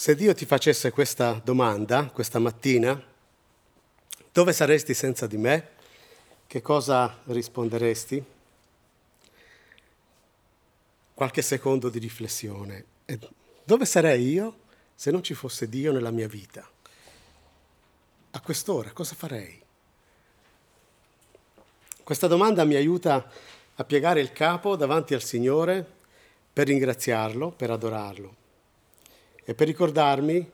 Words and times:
Se 0.00 0.14
Dio 0.14 0.32
ti 0.32 0.46
facesse 0.46 0.92
questa 0.92 1.40
domanda 1.42 2.06
questa 2.12 2.38
mattina, 2.38 3.02
dove 4.30 4.52
saresti 4.52 4.94
senza 4.94 5.26
di 5.26 5.36
me? 5.36 5.70
Che 6.46 6.62
cosa 6.62 7.18
risponderesti? 7.24 8.24
Qualche 11.14 11.42
secondo 11.42 11.88
di 11.88 11.98
riflessione. 11.98 12.84
Dove 13.64 13.84
sarei 13.86 14.28
io 14.28 14.58
se 14.94 15.10
non 15.10 15.24
ci 15.24 15.34
fosse 15.34 15.68
Dio 15.68 15.90
nella 15.90 16.12
mia 16.12 16.28
vita? 16.28 16.64
A 18.30 18.40
quest'ora 18.40 18.92
cosa 18.92 19.16
farei? 19.16 19.60
Questa 22.04 22.28
domanda 22.28 22.62
mi 22.62 22.76
aiuta 22.76 23.28
a 23.74 23.82
piegare 23.82 24.20
il 24.20 24.30
capo 24.30 24.76
davanti 24.76 25.14
al 25.14 25.24
Signore 25.24 25.84
per 26.52 26.68
ringraziarlo, 26.68 27.50
per 27.50 27.72
adorarlo 27.72 28.46
e 29.48 29.54
per 29.54 29.66
ricordarmi 29.66 30.50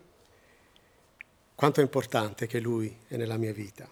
quanto 1.57 1.81
è 1.81 1.83
importante 1.83 2.47
che 2.47 2.61
Lui 2.61 2.97
è 3.09 3.17
nella 3.17 3.37
mia 3.37 3.53
vita. 3.53 3.91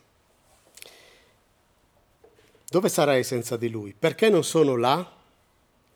Dove 2.68 2.88
sarei 2.88 3.24
senza 3.24 3.56
di 3.56 3.68
Lui? 3.68 3.96
Perché 3.98 4.30
non 4.30 4.44
sono 4.44 4.76
là 4.76 5.12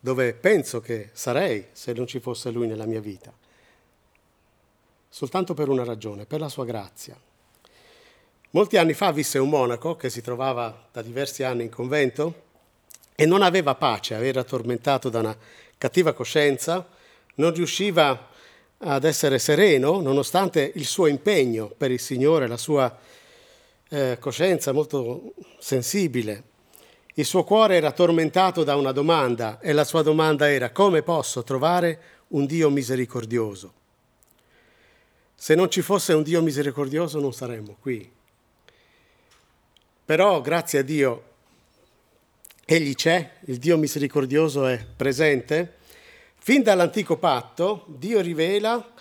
dove 0.01 0.34
penso 0.34 0.80
che 0.80 1.10
sarei 1.12 1.69
se 1.70 1.92
non 1.92 2.09
ci 2.09 2.19
fosse 2.19 2.51
Lui 2.51 2.66
nella 2.66 2.84
mia 2.84 2.98
vita? 2.98 3.32
Soltanto 5.09 5.54
per 5.54 5.68
una 5.68 5.84
ragione, 5.84 6.27
per 6.27 6.41
la 6.41 6.48
sua 6.48 6.65
grazia. 6.65 7.16
Molti 8.51 8.77
anni 8.77 8.93
fa 8.93 9.12
visse 9.12 9.38
un 9.38 9.51
monaco 9.51 9.95
che 9.95 10.10
si 10.10 10.20
trovava 10.20 10.88
da 10.91 11.01
diversi 11.01 11.45
anni 11.45 11.62
in 11.62 11.70
convento 11.70 12.43
e 13.15 13.24
non 13.24 13.43
aveva 13.43 13.77
pace, 13.77 14.16
era 14.16 14.43
tormentato 14.43 15.09
da 15.10 15.20
una 15.20 15.38
cattiva 15.79 16.12
coscienza, 16.12 16.84
non 17.37 17.54
riusciva 17.54 18.34
ad 18.79 19.05
essere 19.05 19.38
sereno 19.38 20.01
nonostante 20.01 20.73
il 20.74 20.85
suo 20.85 21.07
impegno 21.07 21.69
per 21.69 21.91
il 21.91 22.01
Signore, 22.01 22.46
la 22.46 22.57
sua 22.57 22.95
eh, 23.88 24.16
coscienza 24.21 24.73
molto 24.73 25.35
sensibile. 25.59 26.55
Il 27.15 27.24
suo 27.24 27.45
cuore 27.45 27.77
era 27.77 27.93
tormentato 27.93 28.63
da 28.63 28.77
una 28.77 28.93
domanda 28.93 29.59
e 29.60 29.73
la 29.73 29.85
sua 29.85 30.02
domanda 30.02 30.51
era 30.51 30.71
come 30.71 31.02
posso 31.02 31.43
trovare 31.43 32.01
un 32.29 32.45
Dio 32.45 32.68
misericordioso? 32.68 33.73
Se 35.35 35.55
non 35.55 35.71
ci 35.71 35.80
fosse 35.80 36.13
un 36.13 36.23
Dio 36.23 36.43
misericordioso 36.43 37.21
non 37.21 37.33
saremmo 37.33 37.77
qui. 37.80 38.11
Però 40.05 40.40
grazie 40.40 40.80
a 40.80 40.83
Dio 40.83 41.23
Egli 42.68 42.95
c'è, 42.95 43.30
il 43.45 43.59
Dio 43.59 43.79
misericordioso 43.79 44.66
è 44.66 44.85
presente 44.85 45.77
Fin 46.47 46.63
dall'antico 46.63 47.16
patto 47.16 47.83
Dio 47.89 48.21
rivela 48.21 48.93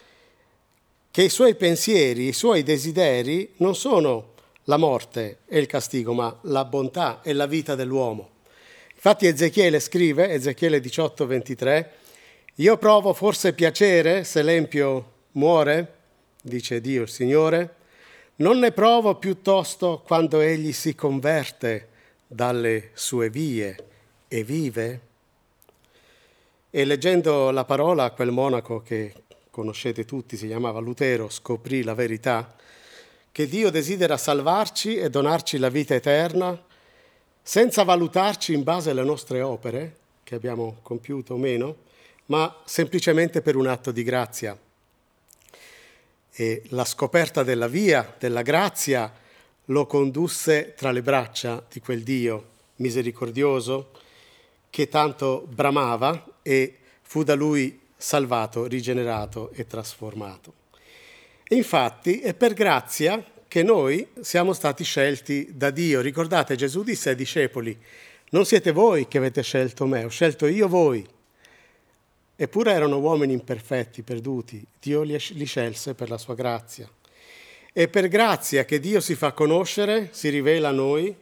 che 1.11 1.21
i 1.21 1.29
suoi 1.29 1.53
pensieri, 1.53 2.29
i 2.29 2.33
suoi 2.33 2.63
desideri 2.63 3.53
non 3.57 3.75
sono 3.75 4.33
la 4.63 4.77
morte 4.77 5.41
e 5.45 5.59
il 5.59 5.67
castigo, 5.67 6.13
ma 6.13 6.35
la 6.45 6.65
bontà 6.65 7.21
e 7.21 7.33
la 7.33 7.45
vita 7.45 7.75
dell'uomo. 7.75 8.29
Infatti 8.95 9.27
Ezechiele 9.27 9.79
scrive, 9.79 10.31
Ezechiele 10.31 10.79
18, 10.79 11.27
23, 11.27 11.91
io 12.55 12.77
provo 12.77 13.13
forse 13.13 13.53
piacere 13.53 14.23
se 14.23 14.41
l'empio 14.41 15.11
muore, 15.33 15.93
dice 16.41 16.81
Dio 16.81 17.03
il 17.03 17.09
Signore, 17.09 17.75
non 18.37 18.57
ne 18.57 18.71
provo 18.71 19.17
piuttosto 19.17 20.01
quando 20.03 20.39
egli 20.39 20.73
si 20.73 20.95
converte 20.95 21.89
dalle 22.25 22.89
sue 22.95 23.29
vie 23.29 23.77
e 24.27 24.43
vive? 24.43 25.04
E 26.77 26.83
leggendo 26.83 27.51
la 27.51 27.63
parola, 27.63 28.11
quel 28.11 28.31
monaco 28.31 28.81
che 28.81 29.13
conoscete 29.49 30.03
tutti, 30.03 30.35
si 30.35 30.47
chiamava 30.47 30.81
Lutero, 30.81 31.29
scoprì 31.29 31.83
la 31.83 31.93
verità, 31.93 32.53
che 33.31 33.47
Dio 33.47 33.69
desidera 33.69 34.17
salvarci 34.17 34.97
e 34.97 35.09
donarci 35.09 35.57
la 35.57 35.69
vita 35.69 35.95
eterna 35.95 36.61
senza 37.41 37.83
valutarci 37.83 38.51
in 38.51 38.63
base 38.63 38.89
alle 38.89 39.05
nostre 39.05 39.39
opere, 39.39 39.95
che 40.25 40.35
abbiamo 40.35 40.79
compiuto 40.81 41.35
o 41.35 41.37
meno, 41.37 41.77
ma 42.25 42.53
semplicemente 42.65 43.41
per 43.41 43.55
un 43.55 43.67
atto 43.67 43.91
di 43.91 44.03
grazia. 44.03 44.59
E 46.29 46.61
la 46.71 46.83
scoperta 46.83 47.43
della 47.43 47.69
via, 47.69 48.13
della 48.19 48.41
grazia, 48.41 49.09
lo 49.67 49.85
condusse 49.85 50.73
tra 50.75 50.91
le 50.91 51.01
braccia 51.01 51.63
di 51.71 51.79
quel 51.79 52.03
Dio 52.03 52.47
misericordioso 52.75 53.91
che 54.69 54.89
tanto 54.89 55.47
bramava 55.47 56.33
e 56.47 56.75
fu 57.01 57.23
da 57.23 57.33
lui 57.33 57.79
salvato, 57.97 58.67
rigenerato 58.67 59.49
e 59.53 59.65
trasformato. 59.65 60.53
E 61.47 61.55
infatti 61.55 62.19
è 62.19 62.35
per 62.35 62.53
grazia 62.53 63.23
che 63.47 63.63
noi 63.63 64.07
siamo 64.19 64.53
stati 64.53 64.83
scelti 64.83 65.49
da 65.53 65.71
Dio. 65.71 66.01
Ricordate, 66.01 66.55
Gesù 66.55 66.83
disse 66.83 67.09
ai 67.09 67.15
discepoli, 67.15 67.75
non 68.29 68.45
siete 68.45 68.71
voi 68.71 69.07
che 69.07 69.17
avete 69.17 69.41
scelto 69.41 69.87
me, 69.87 70.03
ho 70.03 70.09
scelto 70.09 70.45
io 70.45 70.67
voi. 70.67 71.03
Eppure 72.35 72.71
erano 72.71 72.99
uomini 72.99 73.33
imperfetti, 73.33 74.03
perduti. 74.03 74.63
Dio 74.79 75.01
li, 75.01 75.17
scelse 75.17 75.95
per 75.95 76.09
la 76.09 76.19
sua 76.19 76.35
grazia. 76.35 76.87
È 77.73 77.87
per 77.87 78.07
grazia 78.07 78.65
che 78.65 78.79
Dio 78.79 78.99
si 78.99 79.15
fa 79.15 79.31
conoscere, 79.31 80.09
si 80.11 80.29
rivela 80.29 80.69
a 80.69 80.73
noi, 80.73 81.15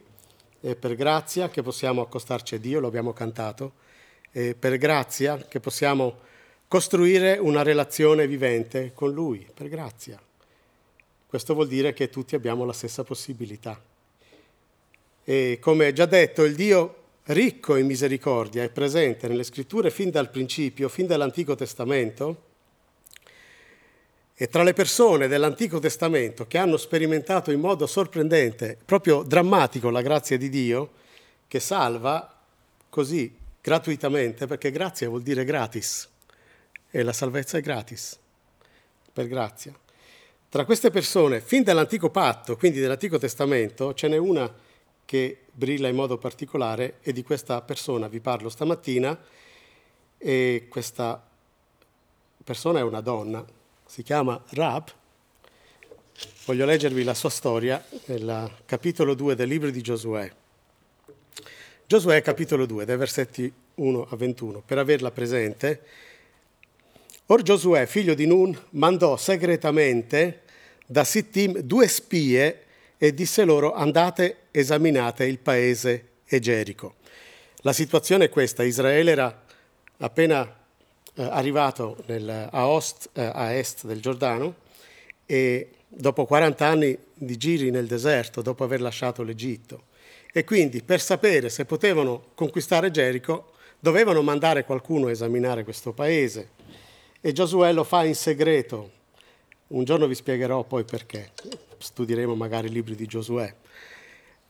è 0.60 0.74
per 0.74 0.96
grazia 0.96 1.48
che 1.48 1.62
possiamo 1.62 2.02
accostarci 2.02 2.56
a 2.56 2.58
Dio, 2.58 2.80
lo 2.80 2.88
abbiamo 2.88 3.12
cantato, 3.12 3.72
eh, 4.36 4.56
per 4.58 4.76
grazia 4.78 5.36
che 5.36 5.60
possiamo 5.60 6.18
costruire 6.66 7.38
una 7.38 7.62
relazione 7.62 8.26
vivente 8.26 8.90
con 8.92 9.12
Lui, 9.12 9.46
per 9.54 9.68
grazia. 9.68 10.20
Questo 11.24 11.54
vuol 11.54 11.68
dire 11.68 11.92
che 11.92 12.10
tutti 12.10 12.34
abbiamo 12.34 12.64
la 12.64 12.72
stessa 12.72 13.04
possibilità. 13.04 13.80
E 15.22 15.58
come 15.60 15.92
già 15.92 16.06
detto, 16.06 16.42
il 16.42 16.56
Dio 16.56 17.02
ricco 17.26 17.76
in 17.76 17.86
misericordia 17.86 18.64
è 18.64 18.70
presente 18.70 19.28
nelle 19.28 19.44
scritture 19.44 19.90
fin 19.90 20.10
dal 20.10 20.30
principio, 20.30 20.88
fin 20.88 21.06
dall'Antico 21.06 21.54
Testamento, 21.54 22.42
e 24.34 24.48
tra 24.48 24.64
le 24.64 24.72
persone 24.72 25.28
dell'Antico 25.28 25.78
Testamento 25.78 26.48
che 26.48 26.58
hanno 26.58 26.76
sperimentato 26.76 27.52
in 27.52 27.60
modo 27.60 27.86
sorprendente, 27.86 28.76
proprio 28.84 29.22
drammatico, 29.22 29.90
la 29.90 30.02
grazia 30.02 30.36
di 30.36 30.48
Dio, 30.48 30.90
che 31.46 31.60
salva 31.60 32.36
così 32.90 33.42
gratuitamente, 33.64 34.46
perché 34.46 34.70
grazia 34.70 35.08
vuol 35.08 35.22
dire 35.22 35.42
gratis 35.42 36.06
e 36.90 37.02
la 37.02 37.14
salvezza 37.14 37.56
è 37.56 37.62
gratis, 37.62 38.18
per 39.10 39.26
grazia. 39.26 39.74
Tra 40.50 40.66
queste 40.66 40.90
persone, 40.90 41.40
fin 41.40 41.62
dall'antico 41.62 42.10
patto, 42.10 42.58
quindi 42.58 42.78
dell'Antico 42.78 43.16
Testamento, 43.16 43.94
ce 43.94 44.08
n'è 44.08 44.18
una 44.18 44.52
che 45.06 45.44
brilla 45.50 45.88
in 45.88 45.94
modo 45.94 46.18
particolare 46.18 46.98
e 47.00 47.14
di 47.14 47.22
questa 47.22 47.62
persona 47.62 48.06
vi 48.06 48.20
parlo 48.20 48.50
stamattina 48.50 49.18
e 50.18 50.66
questa 50.68 51.26
persona 52.44 52.80
è 52.80 52.82
una 52.82 53.00
donna, 53.00 53.42
si 53.86 54.02
chiama 54.02 54.40
Rab. 54.50 54.92
Voglio 56.44 56.66
leggervi 56.66 57.02
la 57.02 57.14
sua 57.14 57.30
storia 57.30 57.82
nel 58.04 58.58
capitolo 58.66 59.14
2 59.14 59.34
del 59.34 59.48
libro 59.48 59.70
di 59.70 59.80
Giosuè. 59.80 60.42
Giosuè 61.86 62.22
capitolo 62.22 62.64
2, 62.64 62.86
dai 62.86 62.96
versetti 62.96 63.52
1 63.74 64.06
a 64.08 64.16
21, 64.16 64.62
per 64.64 64.78
averla 64.78 65.10
presente. 65.10 65.82
Or 67.26 67.42
Giosuè, 67.42 67.84
figlio 67.84 68.14
di 68.14 68.26
Nun, 68.26 68.58
mandò 68.70 69.18
segretamente 69.18 70.44
da 70.86 71.04
Sittim 71.04 71.58
due 71.58 71.86
spie 71.86 72.62
e 72.96 73.12
disse 73.12 73.44
loro 73.44 73.74
andate, 73.74 74.46
esaminate 74.50 75.26
il 75.26 75.38
paese 75.38 76.08
e 76.24 76.38
Gerico. 76.38 76.94
La 77.58 77.74
situazione 77.74 78.24
è 78.24 78.28
questa, 78.30 78.62
Israele 78.62 79.10
era 79.10 79.44
appena 79.98 80.56
eh, 81.16 81.22
arrivato 81.22 82.02
nel, 82.06 82.48
a, 82.50 82.66
ost, 82.66 83.10
eh, 83.12 83.30
a 83.30 83.52
est 83.52 83.84
del 83.84 84.00
Giordano 84.00 84.54
e 85.26 85.68
dopo 85.86 86.24
40 86.24 86.66
anni 86.66 86.98
di 87.12 87.36
giri 87.36 87.70
nel 87.70 87.86
deserto, 87.86 88.40
dopo 88.40 88.64
aver 88.64 88.80
lasciato 88.80 89.22
l'Egitto, 89.22 89.92
e 90.36 90.42
quindi 90.42 90.82
per 90.82 91.00
sapere 91.00 91.48
se 91.48 91.64
potevano 91.64 92.30
conquistare 92.34 92.90
Gerico 92.90 93.52
dovevano 93.78 94.20
mandare 94.20 94.64
qualcuno 94.64 95.06
a 95.06 95.12
esaminare 95.12 95.62
questo 95.62 95.92
paese. 95.92 96.50
E 97.20 97.30
Giosuè 97.30 97.72
lo 97.72 97.84
fa 97.84 98.02
in 98.02 98.16
segreto. 98.16 98.90
Un 99.68 99.84
giorno 99.84 100.08
vi 100.08 100.16
spiegherò 100.16 100.64
poi 100.64 100.82
perché. 100.82 101.30
Studieremo 101.78 102.34
magari 102.34 102.66
i 102.66 102.70
libri 102.70 102.96
di 102.96 103.06
Giosuè. 103.06 103.54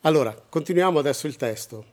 Allora, 0.01 0.35
continuiamo 0.35 0.99
adesso 0.99 1.27
il 1.27 1.37
testo. 1.37 1.85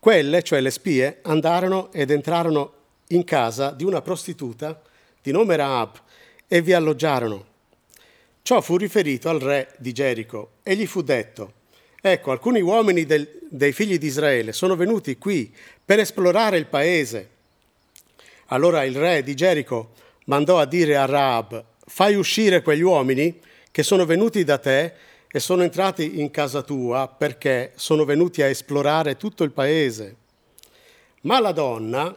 Quelle, 0.00 0.42
cioè 0.42 0.60
le 0.60 0.72
spie, 0.72 1.20
andarono 1.22 1.92
ed 1.92 2.10
entrarono 2.10 2.72
in 3.10 3.22
casa 3.22 3.70
di 3.70 3.84
una 3.84 4.02
prostituta 4.02 4.82
di 5.22 5.30
nome 5.30 5.54
Raab 5.54 6.00
e 6.48 6.60
vi 6.62 6.72
alloggiarono. 6.72 7.46
Ciò 8.42 8.60
fu 8.60 8.76
riferito 8.76 9.28
al 9.28 9.38
re 9.38 9.72
di 9.78 9.92
Gerico 9.92 10.54
e 10.64 10.74
gli 10.74 10.86
fu 10.86 11.02
detto, 11.02 11.52
Ecco, 12.00 12.30
alcuni 12.30 12.60
uomini 12.60 13.04
del, 13.04 13.28
dei 13.48 13.72
figli 13.72 13.98
di 13.98 14.06
Israele 14.06 14.52
sono 14.52 14.76
venuti 14.76 15.18
qui 15.18 15.52
per 15.84 15.98
esplorare 15.98 16.56
il 16.56 16.66
paese. 16.66 17.36
Allora 18.46 18.84
il 18.84 18.96
re 18.96 19.22
di 19.22 19.34
Gerico 19.34 19.90
mandò 20.26 20.58
a 20.58 20.66
dire 20.66 20.96
a 20.96 21.06
Raab, 21.06 21.64
fai 21.86 22.14
uscire 22.14 22.62
quegli 22.62 22.82
uomini 22.82 23.40
che 23.70 23.82
sono 23.82 24.04
venuti 24.04 24.44
da 24.44 24.58
te 24.58 24.92
e 25.30 25.40
sono 25.40 25.62
entrati 25.62 26.20
in 26.20 26.30
casa 26.30 26.62
tua 26.62 27.08
perché 27.08 27.72
sono 27.74 28.04
venuti 28.04 28.42
a 28.42 28.46
esplorare 28.46 29.16
tutto 29.16 29.44
il 29.44 29.50
paese. 29.50 30.16
Ma 31.22 31.40
la 31.40 31.52
donna 31.52 32.16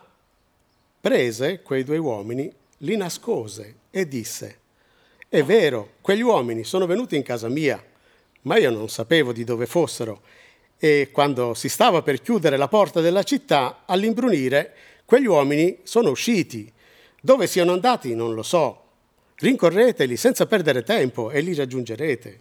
prese 1.01 1.61
quei 1.61 1.83
due 1.83 1.97
uomini, 1.97 2.53
li 2.77 2.95
nascose 2.95 3.75
e 3.89 4.07
disse, 4.07 4.59
è 5.27 5.43
vero, 5.43 5.93
quegli 6.01 6.21
uomini 6.21 6.63
sono 6.63 6.85
venuti 6.85 7.15
in 7.15 7.23
casa 7.23 7.47
mia, 7.49 7.83
ma 8.43 8.57
io 8.57 8.69
non 8.71 8.89
sapevo 8.89 9.31
di 9.31 9.43
dove 9.43 9.65
fossero 9.65 10.21
e 10.83 11.09
quando 11.11 11.53
si 11.53 11.69
stava 11.69 12.01
per 12.01 12.21
chiudere 12.21 12.57
la 12.57 12.67
porta 12.67 13.01
della 13.01 13.21
città, 13.21 13.83
all'imbrunire, 13.85 14.73
quegli 15.05 15.27
uomini 15.27 15.77
sono 15.83 16.09
usciti. 16.09 16.73
Dove 17.21 17.45
siano 17.45 17.73
andati 17.73 18.15
non 18.15 18.33
lo 18.33 18.41
so. 18.41 18.85
Rincorreteli 19.35 20.17
senza 20.17 20.47
perdere 20.47 20.81
tempo 20.81 21.29
e 21.29 21.41
li 21.41 21.53
raggiungerete. 21.53 22.39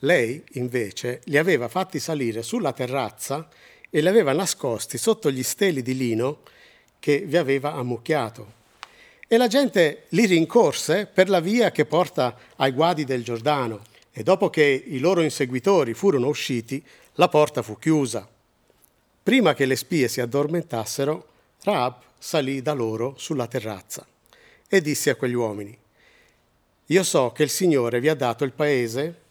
Lei, 0.00 0.44
invece, 0.52 1.22
li 1.24 1.38
aveva 1.38 1.68
fatti 1.68 1.98
salire 1.98 2.42
sulla 2.42 2.74
terrazza 2.74 3.48
e 3.88 4.02
li 4.02 4.08
aveva 4.08 4.34
nascosti 4.34 4.98
sotto 4.98 5.30
gli 5.30 5.42
steli 5.42 5.80
di 5.80 5.96
lino 5.96 6.40
che 6.98 7.20
vi 7.20 7.38
aveva 7.38 7.72
ammucchiato. 7.72 8.52
E 9.26 9.36
la 9.38 9.46
gente 9.46 10.04
li 10.10 10.26
rincorse 10.26 11.06
per 11.06 11.30
la 11.30 11.40
via 11.40 11.70
che 11.70 11.86
porta 11.86 12.36
ai 12.56 12.72
guadi 12.72 13.04
del 13.04 13.24
Giordano. 13.24 13.92
E 14.16 14.22
dopo 14.22 14.48
che 14.48 14.62
i 14.62 15.00
loro 15.00 15.22
inseguitori 15.22 15.92
furono 15.92 16.28
usciti, 16.28 16.80
la 17.14 17.28
porta 17.28 17.62
fu 17.62 17.76
chiusa. 17.76 18.28
Prima 19.20 19.54
che 19.54 19.66
le 19.66 19.74
spie 19.74 20.06
si 20.06 20.20
addormentassero, 20.20 21.26
Raab 21.62 21.96
salì 22.16 22.62
da 22.62 22.74
loro 22.74 23.14
sulla 23.16 23.48
terrazza 23.48 24.06
e 24.68 24.80
disse 24.80 25.10
a 25.10 25.16
quegli 25.16 25.34
uomini, 25.34 25.76
Io 26.86 27.02
so 27.02 27.32
che 27.32 27.42
il 27.42 27.50
Signore 27.50 27.98
vi 27.98 28.08
ha 28.08 28.14
dato 28.14 28.44
il 28.44 28.52
paese 28.52 29.22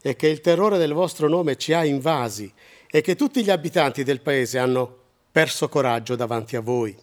e 0.00 0.16
che 0.16 0.28
il 0.28 0.40
terrore 0.40 0.78
del 0.78 0.94
vostro 0.94 1.28
nome 1.28 1.56
ci 1.56 1.74
ha 1.74 1.84
invasi 1.84 2.50
e 2.86 3.02
che 3.02 3.16
tutti 3.16 3.44
gli 3.44 3.50
abitanti 3.50 4.04
del 4.04 4.20
paese 4.20 4.58
hanno 4.58 4.98
perso 5.30 5.68
coraggio 5.68 6.16
davanti 6.16 6.56
a 6.56 6.60
voi. 6.60 6.96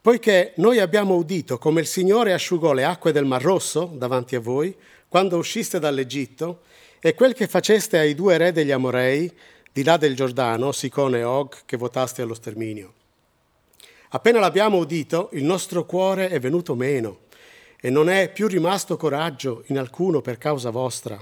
Poiché 0.00 0.52
noi 0.56 0.78
abbiamo 0.78 1.14
udito 1.16 1.58
come 1.58 1.80
il 1.80 1.86
Signore 1.86 2.32
asciugò 2.32 2.72
le 2.72 2.84
acque 2.84 3.12
del 3.12 3.26
Mar 3.26 3.42
Rosso 3.42 3.90
davanti 3.92 4.36
a 4.36 4.40
voi, 4.40 4.74
quando 5.10 5.38
usciste 5.38 5.80
dall'Egitto, 5.80 6.60
e 7.00 7.14
quel 7.14 7.34
che 7.34 7.48
faceste 7.48 7.98
ai 7.98 8.14
due 8.14 8.36
re 8.36 8.52
degli 8.52 8.70
Amorei, 8.70 9.28
di 9.72 9.82
là 9.82 9.96
del 9.96 10.14
Giordano, 10.14 10.70
Sicone 10.70 11.18
e 11.18 11.24
Og, 11.24 11.64
che 11.66 11.76
votaste 11.76 12.22
allo 12.22 12.34
sterminio. 12.34 12.94
Appena 14.10 14.38
l'abbiamo 14.38 14.76
udito, 14.76 15.30
il 15.32 15.42
nostro 15.42 15.84
cuore 15.84 16.28
è 16.28 16.38
venuto 16.38 16.76
meno 16.76 17.22
e 17.80 17.90
non 17.90 18.08
è 18.08 18.30
più 18.30 18.46
rimasto 18.46 18.96
coraggio 18.96 19.64
in 19.66 19.78
alcuno 19.78 20.20
per 20.20 20.38
causa 20.38 20.70
vostra, 20.70 21.20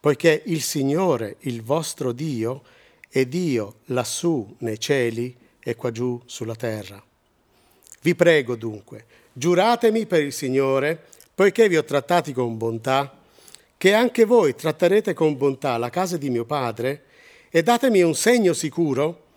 poiché 0.00 0.42
il 0.46 0.62
Signore, 0.62 1.36
il 1.40 1.62
vostro 1.62 2.12
Dio, 2.12 2.62
è 3.06 3.26
Dio 3.26 3.80
lassù 3.86 4.56
nei 4.60 4.80
cieli 4.80 5.36
e 5.60 5.76
qua 5.76 5.90
giù 5.90 6.18
sulla 6.24 6.54
terra. 6.54 7.02
Vi 8.00 8.14
prego 8.14 8.56
dunque, 8.56 9.04
giuratemi 9.34 10.06
per 10.06 10.22
il 10.22 10.32
Signore, 10.32 11.04
poiché 11.34 11.68
vi 11.68 11.76
ho 11.76 11.84
trattati 11.84 12.32
con 12.32 12.56
bontà, 12.56 13.18
che 13.76 13.94
anche 13.94 14.24
voi 14.24 14.54
tratterete 14.54 15.14
con 15.14 15.36
bontà 15.36 15.76
la 15.78 15.88
casa 15.88 16.16
di 16.16 16.28
mio 16.28 16.44
padre 16.44 17.04
e 17.48 17.62
datemi 17.62 18.02
un 18.02 18.14
segno 18.14 18.52
sicuro 18.52 19.28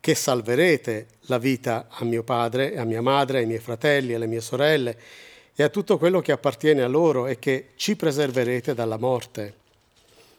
che 0.00 0.16
salverete 0.16 1.06
la 1.26 1.38
vita 1.38 1.86
a 1.88 2.04
mio 2.04 2.24
padre 2.24 2.72
e 2.72 2.78
a 2.78 2.84
mia 2.84 3.00
madre, 3.00 3.38
ai 3.38 3.46
miei 3.46 3.60
fratelli, 3.60 4.14
alle 4.14 4.26
mie 4.26 4.40
sorelle 4.40 4.98
e 5.54 5.62
a 5.62 5.68
tutto 5.68 5.98
quello 5.98 6.20
che 6.20 6.32
appartiene 6.32 6.82
a 6.82 6.88
loro 6.88 7.28
e 7.28 7.38
che 7.38 7.68
ci 7.76 7.94
preserverete 7.94 8.74
dalla 8.74 8.96
morte. 8.96 9.54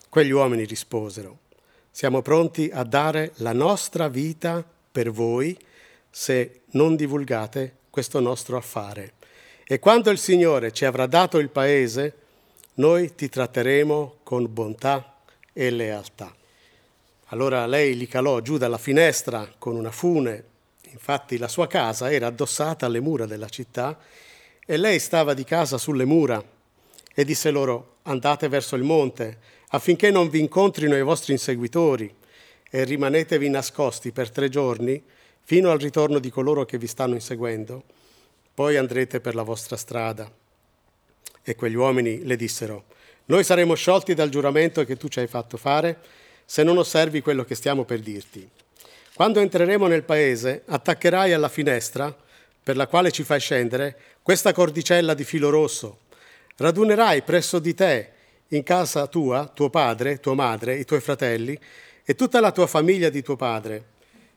Quegli 0.10 0.32
uomini 0.32 0.66
risposero, 0.66 1.38
siamo 1.90 2.22
pronti 2.22 2.70
a 2.74 2.84
dare 2.84 3.32
la 3.36 3.54
nostra 3.54 4.10
vita 4.10 4.64
per 4.92 5.12
voi 5.12 5.58
se 6.10 6.62
non 6.72 6.96
divulgate 6.96 7.78
questo 7.90 8.20
nostro 8.20 8.58
affare. 8.58 9.14
E 9.66 9.80
quando 9.80 10.10
il 10.10 10.18
Signore 10.18 10.72
ci 10.72 10.86
avrà 10.86 11.06
dato 11.06 11.38
il 11.38 11.50
paese, 11.50 12.14
noi 12.76 13.16
ti 13.16 13.30
tratteremo 13.30 14.18
con 14.24 14.52
bontà 14.52 15.16
e 15.54 15.70
lealtà. 15.70 16.34
Allora 17.28 17.66
lei 17.66 17.96
li 17.96 18.08
calò 18.08 18.42
giù 18.42 18.58
dalla 18.58 18.78
finestra 18.78 19.50
con 19.58 19.76
una 19.76 19.92
fune, 19.92 20.44
infatti 20.92 21.38
la 21.38 21.48
sua 21.48 21.68
casa 21.68 22.12
era 22.12 22.28
addossata 22.28 22.86
alle 22.86 23.00
mura 23.00 23.26
della 23.26 23.50
città 23.50 23.98
e 24.66 24.78
lei 24.78 25.00
stava 25.00 25.34
di 25.34 25.44
casa 25.44 25.78
sulle 25.78 26.06
mura 26.06 26.44
e 27.14 27.26
disse 27.26 27.50
loro 27.52 27.98
andate 28.04 28.48
verso 28.48 28.76
il 28.76 28.84
monte 28.84 29.38
affinché 29.70 30.12
non 30.12 30.30
vi 30.30 30.40
incontrino 30.40 30.96
i 30.96 31.02
vostri 31.02 31.34
inseguitori 31.34 32.14
e 32.70 32.84
rimanetevi 32.84 33.50
nascosti 33.50 34.12
per 34.12 34.30
tre 34.30 34.50
giorni 34.50 35.02
fino 35.42 35.72
al 35.72 35.80
ritorno 35.80 36.20
di 36.20 36.30
coloro 36.30 36.66
che 36.66 36.78
vi 36.78 36.88
stanno 36.88 37.16
inseguendo, 37.16 37.84
poi 38.54 38.78
andrete 38.78 39.20
per 39.20 39.36
la 39.36 39.44
vostra 39.44 39.76
strada. 39.76 40.32
E 41.42 41.56
quegli 41.56 41.76
uomini 41.76 42.24
le 42.24 42.36
dissero, 42.36 42.86
noi 43.26 43.44
saremo 43.44 43.74
sciolti 43.74 44.14
dal 44.14 44.30
giuramento 44.30 44.84
che 44.86 44.98
tu 44.98 45.08
ci 45.08 45.20
hai 45.20 45.28
fatto 45.28 45.58
fare 45.58 45.98
se 46.46 46.64
non 46.64 46.78
osservi 46.78 47.22
quello 47.22 47.44
che 47.44 47.56
stiamo 47.56 47.84
per 47.84 48.00
dirti. 48.00 48.48
Quando 49.16 49.40
entreremo 49.40 49.88
nel 49.88 50.04
paese, 50.04 50.64
attaccherai 50.66 51.34
alla 51.34 51.50
finestra, 51.50 52.16
per 52.64 52.76
la 52.76 52.88
quale 52.88 53.12
ci 53.12 53.24
fai 53.24 53.40
scendere, 53.40 53.98
questa 54.22 54.54
cordicella 54.54 55.14
di 55.14 55.24
filo 55.24 55.50
rosso. 55.50 56.00
Radunerai 56.58 57.22
presso 57.24 57.60
di 57.60 57.74
te, 57.74 58.12
in 58.50 58.64
casa 58.64 59.08
tua, 59.08 59.52
tuo 59.54 59.70
padre, 59.70 60.20
tua 60.20 60.34
madre, 60.34 60.78
i 60.78 60.86
tuoi 60.86 61.02
fratelli 61.02 61.58
e 62.04 62.16
tutta 62.16 62.40
la 62.40 62.52
tua 62.52 62.68
famiglia 62.68 63.10
di 63.10 63.22
tuo 63.22 63.36
padre. 63.36 63.92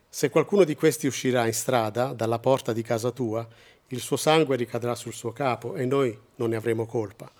Se 0.09 0.31
qualcuno 0.31 0.65
di 0.65 0.75
questi 0.75 1.07
uscirà 1.07 1.47
in 1.47 1.53
strada, 1.53 2.13
dalla 2.13 2.39
porta 2.39 2.73
di 2.73 2.83
casa 2.83 3.11
tua, 3.11 3.47
il 3.89 4.01
suo 4.01 4.17
sangue 4.17 4.57
ricadrà 4.57 4.95
sul 4.95 5.13
suo 5.13 5.33
capo 5.33 5.77
e 5.77 5.85
noi 5.85 6.19
non 6.37 6.51
ne 6.51 6.57
avremo 6.57 6.87
colpa. 6.87 7.31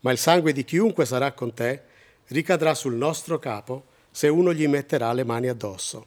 Ma 0.00 0.10
il 0.10 0.18
sangue 0.18 0.52
di 0.52 0.64
chiunque 0.64 1.04
sarà 1.04 1.32
con 1.32 1.52
te 1.52 1.82
ricadrà 2.28 2.74
sul 2.74 2.94
nostro 2.94 3.38
capo 3.38 3.84
se 4.10 4.28
uno 4.28 4.52
gli 4.52 4.66
metterà 4.66 5.12
le 5.12 5.24
mani 5.24 5.48
addosso. 5.48 6.06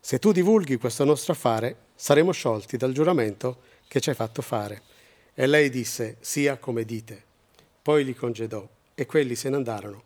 Se 0.00 0.18
tu 0.18 0.32
divulghi 0.32 0.76
questo 0.76 1.04
nostro 1.04 1.32
affare, 1.32 1.76
saremo 1.94 2.32
sciolti 2.32 2.76
dal 2.76 2.92
giuramento 2.92 3.62
che 3.88 4.00
ci 4.00 4.10
hai 4.10 4.14
fatto 4.14 4.42
fare. 4.42 4.82
E 5.34 5.46
lei 5.46 5.70
disse, 5.70 6.16
sia 6.20 6.58
come 6.58 6.84
dite. 6.84 7.22
Poi 7.82 8.04
li 8.04 8.14
congedò 8.14 8.66
e 8.94 9.06
quelli 9.06 9.34
se 9.34 9.48
ne 9.48 9.56
andarono. 9.56 10.02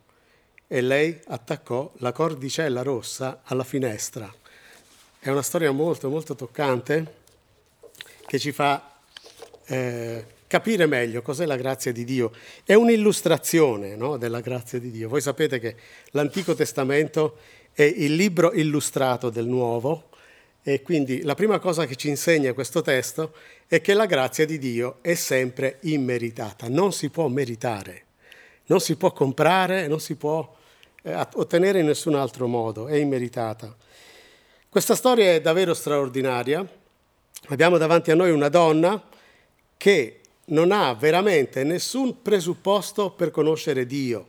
E 0.66 0.80
lei 0.80 1.21
attaccò 1.26 1.92
la 1.99 2.12
cordicella 2.12 2.83
rossa 2.83 3.42
alla 3.45 3.64
finestra. 3.64 4.33
È 5.18 5.30
una 5.30 5.42
storia 5.42 5.71
molto, 5.71 6.09
molto 6.09 6.35
toccante 6.35 7.23
che 8.26 8.38
ci 8.38 8.52
fa 8.52 8.93
eh, 9.66 10.25
capire 10.47 10.87
meglio 10.87 11.23
cos'è 11.23 11.47
la 11.47 11.56
grazia 11.56 11.92
di 11.92 12.04
Dio. 12.04 12.33
È 12.64 12.75
un'illustrazione 12.75 13.97
no, 13.97 14.16
della 14.16 14.40
grazia 14.40 14.78
di 14.78 14.90
Dio. 14.90 15.09
Voi 15.09 15.21
sapete 15.21 15.59
che 15.59 15.76
l'Antico 16.11 16.54
Testamento 16.54 17.38
è 17.73 17.83
il 17.83 18.14
libro 18.14 18.52
illustrato 18.52 19.30
del 19.30 19.47
Nuovo 19.47 20.11
e 20.62 20.83
quindi 20.83 21.23
la 21.23 21.35
prima 21.35 21.59
cosa 21.59 21.87
che 21.87 21.97
ci 21.97 22.09
insegna 22.09 22.52
questo 22.52 22.83
testo 22.83 23.35
è 23.66 23.80
che 23.80 23.94
la 23.94 24.06
grazia 24.06 24.47
di 24.47 24.59
Dio 24.59 24.99
è 25.00 25.14
sempre 25.14 25.78
immeritata, 25.83 26.68
non 26.68 26.92
si 26.92 27.11
può 27.11 27.28
meritare, 27.28 28.04
non 28.66 28.80
si 28.80 28.97
può 28.97 29.12
comprare, 29.12 29.88
non 29.88 30.00
si 30.00 30.14
può 30.14 30.56
eh, 31.02 31.26
ottenere 31.35 31.80
in 31.80 31.87
nessun 31.87 32.14
altro 32.14 32.47
modo, 32.47 32.87
è 32.87 32.97
immeritata. 32.97 33.76
Questa 34.68 34.94
storia 34.94 35.35
è 35.35 35.40
davvero 35.40 35.75
straordinaria 35.75 36.66
Abbiamo 37.49 37.76
davanti 37.76 38.11
a 38.11 38.14
noi 38.14 38.30
una 38.30 38.49
donna 38.49 39.02
che 39.85 40.21
non 40.47 40.73
ha 40.73 40.95
veramente 40.95 41.62
nessun 41.62 42.23
presupposto 42.23 43.11
per 43.11 43.31
conoscere 43.31 43.85
Dio, 43.85 44.26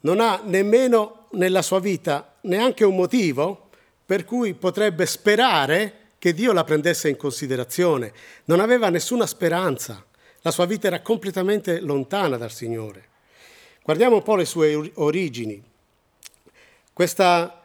non 0.00 0.20
ha 0.20 0.40
nemmeno 0.42 1.26
nella 1.32 1.60
sua 1.60 1.80
vita 1.80 2.36
neanche 2.44 2.82
un 2.82 2.96
motivo 2.96 3.68
per 4.06 4.24
cui 4.24 4.54
potrebbe 4.54 5.04
sperare 5.04 6.12
che 6.18 6.32
Dio 6.32 6.54
la 6.54 6.64
prendesse 6.64 7.10
in 7.10 7.18
considerazione, 7.18 8.10
non 8.44 8.60
aveva 8.60 8.88
nessuna 8.88 9.26
speranza, 9.26 10.02
la 10.40 10.50
sua 10.50 10.64
vita 10.64 10.86
era 10.86 11.02
completamente 11.02 11.80
lontana 11.80 12.38
dal 12.38 12.50
Signore. 12.50 13.06
Guardiamo 13.82 14.16
un 14.16 14.22
po' 14.22 14.36
le 14.36 14.46
sue 14.46 14.92
origini. 14.94 15.62
Questa 16.94 17.64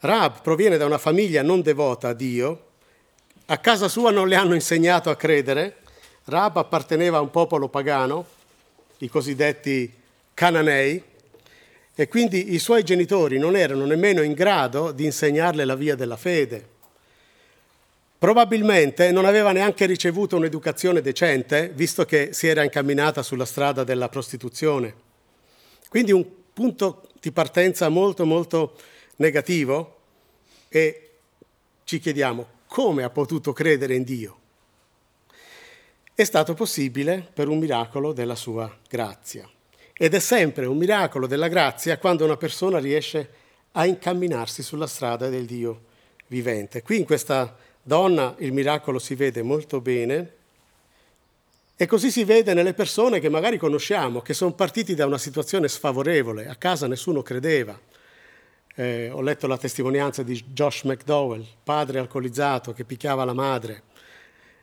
Rab 0.00 0.42
proviene 0.42 0.76
da 0.76 0.86
una 0.86 0.98
famiglia 0.98 1.42
non 1.42 1.62
devota 1.62 2.08
a 2.08 2.14
Dio, 2.14 2.64
a 3.46 3.58
casa 3.58 3.88
sua 3.88 4.10
non 4.10 4.28
le 4.28 4.36
hanno 4.36 4.54
insegnato 4.54 5.10
a 5.10 5.16
credere. 5.16 5.78
Rab 6.30 6.56
apparteneva 6.56 7.18
a 7.18 7.20
un 7.20 7.30
popolo 7.30 7.68
pagano, 7.68 8.24
i 8.98 9.08
cosiddetti 9.08 9.92
cananei, 10.32 11.02
e 11.94 12.08
quindi 12.08 12.54
i 12.54 12.58
suoi 12.58 12.82
genitori 12.82 13.38
non 13.38 13.56
erano 13.56 13.84
nemmeno 13.84 14.22
in 14.22 14.32
grado 14.32 14.92
di 14.92 15.04
insegnarle 15.04 15.66
la 15.66 15.74
via 15.74 15.96
della 15.96 16.16
fede. 16.16 16.66
Probabilmente 18.16 19.10
non 19.10 19.24
aveva 19.24 19.52
neanche 19.52 19.86
ricevuto 19.86 20.36
un'educazione 20.36 21.02
decente, 21.02 21.70
visto 21.74 22.04
che 22.04 22.30
si 22.32 22.46
era 22.46 22.62
incamminata 22.62 23.22
sulla 23.22 23.44
strada 23.44 23.84
della 23.84 24.08
prostituzione. 24.08 24.94
Quindi 25.88 26.12
un 26.12 26.24
punto 26.52 27.08
di 27.20 27.32
partenza 27.32 27.88
molto 27.88 28.24
molto 28.24 28.76
negativo 29.16 29.98
e 30.68 31.10
ci 31.84 31.98
chiediamo 31.98 32.46
come 32.66 33.02
ha 33.02 33.10
potuto 33.10 33.52
credere 33.52 33.94
in 33.94 34.04
Dio. 34.04 34.39
È 36.14 36.24
stato 36.24 36.54
possibile 36.54 37.26
per 37.32 37.48
un 37.48 37.58
miracolo 37.58 38.12
della 38.12 38.34
sua 38.34 38.70
grazia. 38.88 39.48
Ed 39.94 40.14
è 40.14 40.18
sempre 40.18 40.66
un 40.66 40.76
miracolo 40.76 41.26
della 41.26 41.48
grazia 41.48 41.98
quando 41.98 42.24
una 42.24 42.36
persona 42.36 42.78
riesce 42.78 43.30
a 43.72 43.86
incamminarsi 43.86 44.62
sulla 44.62 44.86
strada 44.86 45.28
del 45.28 45.46
Dio 45.46 45.82
vivente. 46.26 46.82
Qui 46.82 46.98
in 46.98 47.04
questa 47.04 47.56
donna 47.82 48.34
il 48.38 48.52
miracolo 48.52 48.98
si 48.98 49.14
vede 49.14 49.42
molto 49.42 49.80
bene 49.80 50.34
e 51.76 51.86
così 51.86 52.10
si 52.10 52.24
vede 52.24 52.52
nelle 52.52 52.74
persone 52.74 53.20
che 53.20 53.30
magari 53.30 53.56
conosciamo, 53.56 54.20
che 54.20 54.34
sono 54.34 54.52
partiti 54.52 54.94
da 54.94 55.06
una 55.06 55.16
situazione 55.16 55.68
sfavorevole, 55.68 56.48
a 56.48 56.56
casa 56.56 56.86
nessuno 56.86 57.22
credeva. 57.22 57.78
Eh, 58.74 59.08
ho 59.10 59.22
letto 59.22 59.46
la 59.46 59.56
testimonianza 59.56 60.22
di 60.22 60.38
Josh 60.48 60.82
McDowell, 60.82 61.46
padre 61.64 61.98
alcolizzato 61.98 62.72
che 62.72 62.84
picchiava 62.84 63.24
la 63.24 63.32
madre 63.32 63.84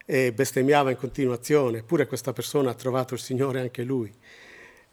e 0.09 0.31
bestemmiava 0.31 0.89
in 0.89 0.95
continuazione, 0.95 1.79
eppure 1.79 2.07
questa 2.07 2.31
persona 2.31 2.69
ha 2.69 2.75
trovato 2.75 3.13
il 3.13 3.19
Signore 3.19 3.59
anche 3.59 3.83
lui. 3.83 4.09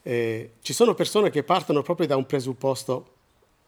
Eh, 0.03 0.51
ci 0.61 0.73
sono 0.73 0.93
persone 0.93 1.29
che 1.29 1.41
partono 1.41 1.81
proprio 1.81 2.05
da 2.05 2.17
un 2.17 2.25
presupposto 2.25 3.13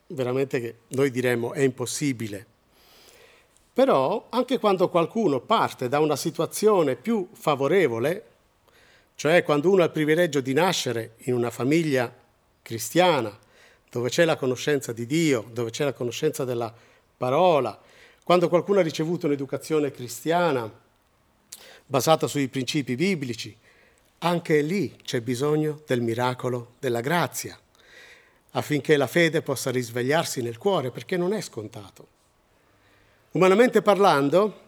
veramente 0.08 0.60
che 0.60 0.76
noi 0.90 1.10
diremmo 1.10 1.54
è 1.54 1.62
impossibile. 1.62 2.46
Però 3.72 4.28
anche 4.30 4.60
quando 4.60 4.90
qualcuno 4.90 5.40
parte 5.40 5.88
da 5.88 6.00
una 6.00 6.18
situazione 6.18 6.98
più 6.98 7.30
favorevole, 7.32 8.26
cioè 9.16 9.42
quando 9.44 9.72
uno 9.72 9.84
ha 9.84 9.86
il 9.86 9.92
privilegio 9.92 10.42
di 10.42 10.52
nascere 10.52 11.14
in 11.20 11.34
una 11.34 11.50
famiglia 11.50 12.14
cristiana, 12.62 13.36
dove 13.90 14.10
c'è 14.10 14.26
la 14.26 14.36
conoscenza 14.36 14.92
di 14.92 15.06
Dio, 15.06 15.46
dove 15.54 15.70
c'è 15.70 15.86
la 15.86 15.94
conoscenza 15.94 16.44
della 16.44 16.74
parola, 17.16 17.80
quando 18.22 18.50
qualcuno 18.50 18.80
ha 18.80 18.84
ricevuto 18.84 19.28
un'educazione 19.28 19.92
cristiana 19.92 20.86
basata 21.88 22.28
sui 22.28 22.50
principi 22.50 22.96
biblici, 22.96 23.56
anche 24.20 24.62
lì 24.62 24.96
c'è 25.04 25.22
bisogno 25.22 25.82
del 25.88 26.02
miracolo 26.02 26.74
della 26.80 27.02
grazia, 27.02 27.58
affinché 28.52 28.98
la 28.98 29.08
fede 29.08 29.42
possa 29.42 29.72
risvegliarsi 29.72 30.42
nel 30.42 30.58
cuore, 30.58 30.92
perché 30.92 31.16
non 31.16 31.34
è 31.34 31.42
scontato. 31.42 32.16
Umanamente 33.32 33.82
parlando, 33.82 34.66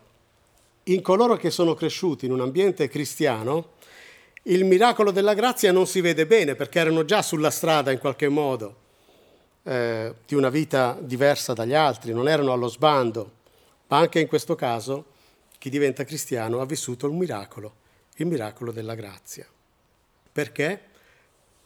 in 0.84 1.02
coloro 1.02 1.36
che 1.36 1.52
sono 1.52 1.74
cresciuti 1.74 2.26
in 2.26 2.32
un 2.32 2.42
ambiente 2.42 2.88
cristiano, 2.88 3.74
il 4.44 4.64
miracolo 4.64 5.12
della 5.12 5.34
grazia 5.34 5.72
non 5.72 5.86
si 5.86 6.02
vede 6.02 6.26
bene 6.26 6.56
perché 6.56 6.80
erano 6.80 7.04
già 7.04 7.22
sulla 7.22 7.52
strada 7.52 7.92
in 7.92 8.00
qualche 8.00 8.30
modo 8.30 8.76
eh, 9.64 10.14
di 10.26 10.36
una 10.36 10.50
vita 10.50 10.98
diversa 11.00 11.54
dagli 11.54 11.74
altri, 11.74 12.14
non 12.14 12.28
erano 12.28 12.54
allo 12.54 12.68
sbando, 12.68 13.32
ma 13.88 13.98
anche 13.98 14.20
in 14.20 14.28
questo 14.28 14.56
caso 14.56 15.18
chi 15.60 15.70
diventa 15.70 16.06
cristiano 16.06 16.62
ha 16.62 16.66
vissuto 16.66 17.06
il 17.06 17.14
miracolo, 17.14 17.76
il 18.16 18.26
miracolo 18.26 18.72
della 18.72 18.96
grazia. 18.96 19.46
Perché? 20.32 20.82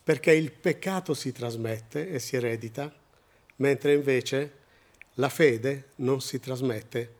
Perché 0.03 0.33
il 0.33 0.51
peccato 0.51 1.13
si 1.13 1.31
trasmette 1.31 2.09
e 2.09 2.17
si 2.19 2.35
eredita, 2.35 2.91
mentre 3.57 3.93
invece 3.93 4.61
la 5.15 5.29
fede 5.29 5.89
non 5.97 6.21
si 6.21 6.39
trasmette 6.39 7.13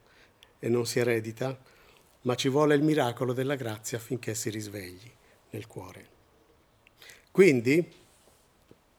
e 0.58 0.68
non 0.68 0.88
si 0.88 0.98
eredita, 0.98 1.58
ma 2.22 2.36
ci 2.36 2.50
vuole 2.50 2.74
il 2.74 2.82
miracolo 2.82 3.34
della 3.34 3.56
grazia 3.56 3.98
affinché 4.00 4.34
si 4.34 4.50
risvegli 4.50 5.12
nel 5.51 5.68
cuore. 5.68 6.08
Quindi 7.30 7.92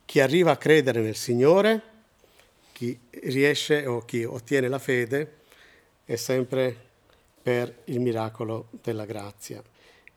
chi 0.05 0.21
arriva 0.21 0.53
a 0.53 0.57
credere 0.57 1.01
nel 1.01 1.17
Signore, 1.17 1.83
chi 2.71 2.97
riesce 3.23 3.85
o 3.85 4.05
chi 4.05 4.23
ottiene 4.23 4.69
la 4.69 4.79
fede, 4.79 5.39
è 6.05 6.15
sempre 6.15 6.93
per 7.45 7.83
il 7.85 8.01
miracolo 8.01 8.69
della 8.83 9.05
grazia. 9.05 9.63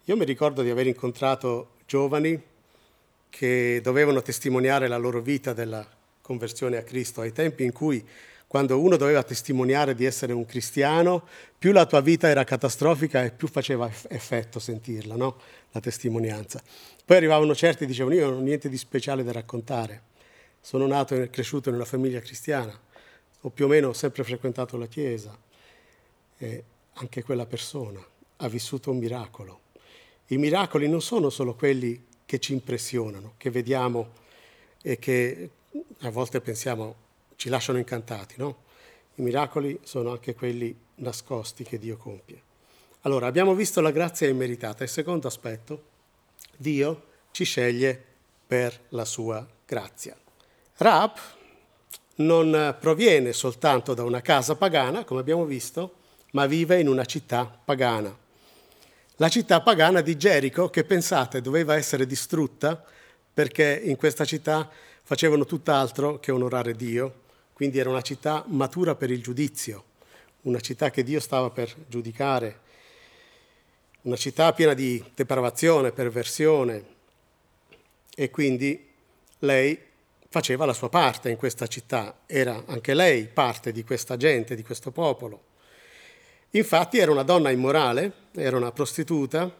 Io 0.05 0.15
mi 0.15 0.23
ricordo 0.23 0.61
di 0.61 0.69
aver 0.69 0.87
incontrato 0.87 1.71
giovani 1.85 2.41
che 3.29 3.81
dovevano 3.83 4.21
testimoniare 4.21 4.87
la 4.87 4.95
loro 4.95 5.19
vita 5.19 5.51
della 5.51 5.85
conversione 6.21 6.77
a 6.77 6.83
Cristo 6.83 7.19
ai 7.19 7.33
tempi 7.33 7.65
in 7.65 7.73
cui 7.73 8.01
quando 8.47 8.79
uno 8.79 8.95
doveva 8.95 9.23
testimoniare 9.23 9.93
di 9.93 10.05
essere 10.05 10.31
un 10.31 10.45
cristiano, 10.45 11.27
più 11.59 11.73
la 11.73 11.85
tua 11.85 11.99
vita 11.99 12.29
era 12.29 12.45
catastrofica 12.45 13.25
e 13.25 13.31
più 13.31 13.49
faceva 13.49 13.91
effetto 14.07 14.59
sentirla, 14.59 15.17
no? 15.17 15.37
la 15.73 15.81
testimonianza. 15.81 16.63
Poi 17.03 17.17
arrivavano 17.17 17.53
certi 17.53 17.83
e 17.83 17.87
dicevano 17.87 18.15
io 18.15 18.29
non 18.29 18.37
ho 18.37 18.41
niente 18.41 18.69
di 18.69 18.77
speciale 18.77 19.25
da 19.25 19.33
raccontare, 19.33 20.01
sono 20.61 20.87
nato 20.87 21.13
e 21.13 21.29
cresciuto 21.29 21.67
in 21.67 21.75
una 21.75 21.83
famiglia 21.83 22.21
cristiana, 22.21 22.79
o 23.41 23.49
più 23.49 23.65
o 23.65 23.67
meno 23.67 23.89
ho 23.89 23.93
sempre 23.93 24.23
frequentato 24.23 24.77
la 24.77 24.87
Chiesa. 24.87 25.37
E 26.37 26.63
anche 26.99 27.23
quella 27.23 27.45
persona 27.45 28.03
ha 28.37 28.47
vissuto 28.47 28.91
un 28.91 28.97
miracolo. 28.97 29.61
I 30.27 30.37
miracoli 30.37 30.87
non 30.87 31.01
sono 31.01 31.29
solo 31.29 31.55
quelli 31.55 32.05
che 32.25 32.39
ci 32.39 32.53
impressionano, 32.53 33.33
che 33.37 33.49
vediamo 33.49 34.09
e 34.81 34.97
che 34.99 35.49
a 35.99 36.09
volte 36.09 36.41
pensiamo 36.41 36.95
ci 37.35 37.49
lasciano 37.49 37.77
incantati, 37.77 38.35
no? 38.37 38.65
I 39.15 39.21
miracoli 39.21 39.79
sono 39.83 40.11
anche 40.11 40.35
quelli 40.35 40.75
nascosti 40.95 41.63
che 41.63 41.79
Dio 41.79 41.97
compie. 41.97 42.41
Allora, 43.01 43.27
abbiamo 43.27 43.53
visto 43.53 43.79
la 43.79 43.91
grazia 43.91 44.27
immeritata. 44.27 44.83
Il 44.83 44.89
secondo 44.89 45.27
aspetto, 45.27 45.83
Dio 46.57 47.03
ci 47.31 47.43
sceglie 47.43 48.03
per 48.45 48.77
la 48.89 49.05
sua 49.05 49.47
grazia. 49.65 50.17
Raab 50.77 51.17
non 52.15 52.75
proviene 52.79 53.33
soltanto 53.33 53.93
da 53.93 54.03
una 54.03 54.21
casa 54.21 54.55
pagana, 54.55 55.05
come 55.05 55.19
abbiamo 55.19 55.45
visto, 55.45 55.93
ma 56.31 56.45
vive 56.45 56.79
in 56.79 56.87
una 56.87 57.05
città 57.05 57.45
pagana. 57.45 58.15
La 59.17 59.29
città 59.29 59.61
pagana 59.61 60.01
di 60.01 60.15
Gerico, 60.17 60.69
che 60.69 60.83
pensate 60.83 61.41
doveva 61.41 61.75
essere 61.75 62.05
distrutta 62.05 62.83
perché 63.33 63.81
in 63.83 63.95
questa 63.95 64.25
città 64.25 64.69
facevano 65.03 65.45
tutt'altro 65.45 66.19
che 66.19 66.31
onorare 66.31 66.75
Dio, 66.75 67.21
quindi 67.53 67.79
era 67.79 67.89
una 67.89 68.01
città 68.01 68.43
matura 68.47 68.95
per 68.95 69.09
il 69.09 69.21
giudizio, 69.21 69.83
una 70.41 70.59
città 70.59 70.91
che 70.91 71.03
Dio 71.03 71.19
stava 71.19 71.49
per 71.49 71.73
giudicare, 71.87 72.59
una 74.01 74.15
città 74.15 74.53
piena 74.53 74.73
di 74.73 75.03
depravazione, 75.15 75.91
perversione 75.91 76.85
e 78.15 78.29
quindi 78.29 78.87
lei 79.39 79.79
faceva 80.29 80.65
la 80.65 80.73
sua 80.73 80.89
parte 80.89 81.29
in 81.29 81.37
questa 81.37 81.67
città, 81.67 82.19
era 82.25 82.63
anche 82.67 82.93
lei 82.93 83.27
parte 83.27 83.71
di 83.71 83.83
questa 83.83 84.17
gente, 84.17 84.55
di 84.55 84.63
questo 84.63 84.91
popolo. 84.91 85.46
Infatti 86.57 86.97
era 86.97 87.11
una 87.11 87.21
donna 87.21 87.51
immorale, 87.51 88.11
era 88.33 88.57
una 88.57 88.71
prostituta 88.71 89.55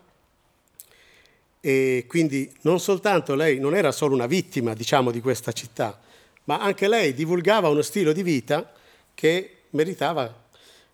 e 1.60 2.06
quindi 2.08 2.52
non 2.62 2.80
soltanto 2.80 3.36
lei 3.36 3.60
non 3.60 3.76
era 3.76 3.92
solo 3.92 4.16
una 4.16 4.26
vittima, 4.26 4.74
diciamo, 4.74 5.12
di 5.12 5.22
questa 5.22 5.52
città, 5.52 6.00
ma 6.46 6.60
anche 6.60 6.88
lei 6.88 7.14
divulgava 7.14 7.70
uno 7.70 7.84
stile 7.84 8.14
di 8.14 8.24
vita 8.24 8.74
che 9.14 9.58
meritava 9.72 10.46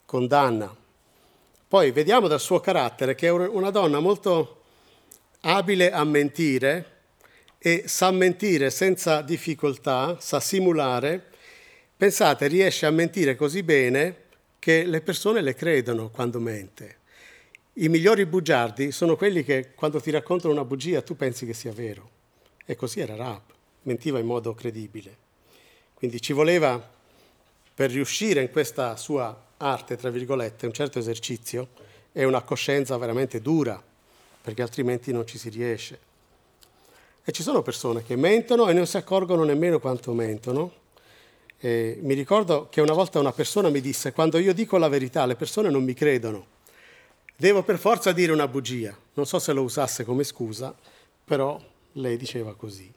condanna. 0.06 0.76
Poi 1.70 1.92
vediamo 1.92 2.28
dal 2.28 2.42
suo 2.42 2.60
carattere 2.60 3.16
che 3.16 3.28
è 3.28 3.32
una 3.32 3.70
donna 3.70 4.02
molto 4.02 4.64
abile 5.42 5.90
a 5.90 6.04
mentire 6.04 6.92
e 7.58 7.84
sa 7.88 8.12
mentire 8.12 8.70
senza 8.72 9.22
difficoltà, 9.22 10.18
sa 10.20 10.42
simulare. 10.42 11.30
Pensate, 11.96 12.48
riesce 12.48 12.86
a 12.86 12.92
mentire 12.92 13.38
così 13.38 13.64
bene 13.64 14.23
che 14.64 14.86
le 14.86 15.02
persone 15.02 15.42
le 15.42 15.56
credono 15.56 16.10
quando 16.10 16.40
mente. 16.40 17.00
I 17.74 17.90
migliori 17.90 18.26
bugiardi 18.26 18.94
sono 18.94 19.18
quelli 19.18 19.44
che 19.44 19.74
quando 19.76 20.00
ti 20.00 20.10
raccontano 20.10 20.54
una 20.54 20.64
bugia 20.64 21.02
tu 21.02 21.18
pensi 21.18 21.46
che 21.46 21.54
sia 21.54 21.74
vero. 21.74 22.10
E 22.66 22.78
così 22.78 23.02
era 23.02 23.14
Rab, 23.14 23.42
mentiva 23.82 24.20
in 24.20 24.26
modo 24.26 24.54
credibile. 24.54 25.18
Quindi 25.94 26.22
ci 26.22 26.32
voleva, 26.32 26.82
per 27.76 27.92
riuscire 27.92 28.42
in 28.42 28.52
questa 28.52 28.96
sua 28.96 29.38
arte, 29.58 29.98
tra 29.98 30.10
virgolette, 30.10 30.66
un 30.66 30.72
certo 30.72 30.98
esercizio 30.98 31.68
e 32.14 32.24
una 32.24 32.42
coscienza 32.44 32.96
veramente 32.96 33.42
dura, 33.42 33.84
perché 34.42 34.62
altrimenti 34.62 35.12
non 35.12 35.28
ci 35.28 35.38
si 35.38 35.50
riesce. 35.50 36.00
E 37.22 37.34
ci 37.34 37.44
sono 37.44 37.62
persone 37.62 38.02
che 38.02 38.16
mentono 38.16 38.70
e 38.70 38.74
non 38.74 38.88
si 38.88 38.96
accorgono 38.96 39.44
nemmeno 39.44 39.80
quanto 39.80 40.14
mentono. 40.14 40.83
E 41.66 41.98
mi 42.02 42.14
ricordo 42.14 42.68
che 42.70 42.82
una 42.82 42.92
volta 42.92 43.20
una 43.20 43.32
persona 43.32 43.70
mi 43.70 43.80
disse, 43.80 44.12
quando 44.12 44.38
io 44.38 44.54
dico 44.54 44.78
la 44.78 44.90
verità 44.90 45.26
le 45.26 45.38
persone 45.38 45.70
non 45.70 45.82
mi 45.82 45.94
credono, 45.94 46.48
devo 47.38 47.64
per 47.64 47.80
forza 47.80 48.12
dire 48.12 48.34
una 48.34 48.50
bugia. 48.50 48.94
Non 49.14 49.26
so 49.26 49.40
se 49.40 49.54
lo 49.54 49.62
usasse 49.62 50.04
come 50.04 50.26
scusa, 50.26 50.76
però 51.24 51.58
lei 51.94 52.18
diceva 52.18 52.54
così. 52.54 52.92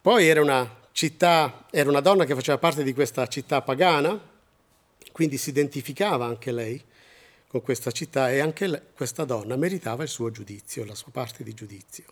Poi 0.00 0.28
era 0.28 0.40
una 0.40 0.78
città, 0.92 1.66
era 1.72 1.90
una 1.90 1.98
donna 1.98 2.24
che 2.24 2.36
faceva 2.36 2.56
parte 2.56 2.84
di 2.84 2.94
questa 2.94 3.26
città 3.26 3.62
pagana, 3.62 4.16
quindi 5.10 5.38
si 5.38 5.48
identificava 5.48 6.24
anche 6.24 6.52
lei, 6.52 6.80
con 7.48 7.62
questa 7.62 7.90
città 7.90 8.30
e 8.30 8.38
anche 8.38 8.90
questa 8.94 9.24
donna 9.24 9.56
meritava 9.56 10.04
il 10.04 10.08
suo 10.08 10.30
giudizio, 10.30 10.84
la 10.84 10.94
sua 10.94 11.10
parte 11.10 11.42
di 11.42 11.52
giudizio. 11.52 12.04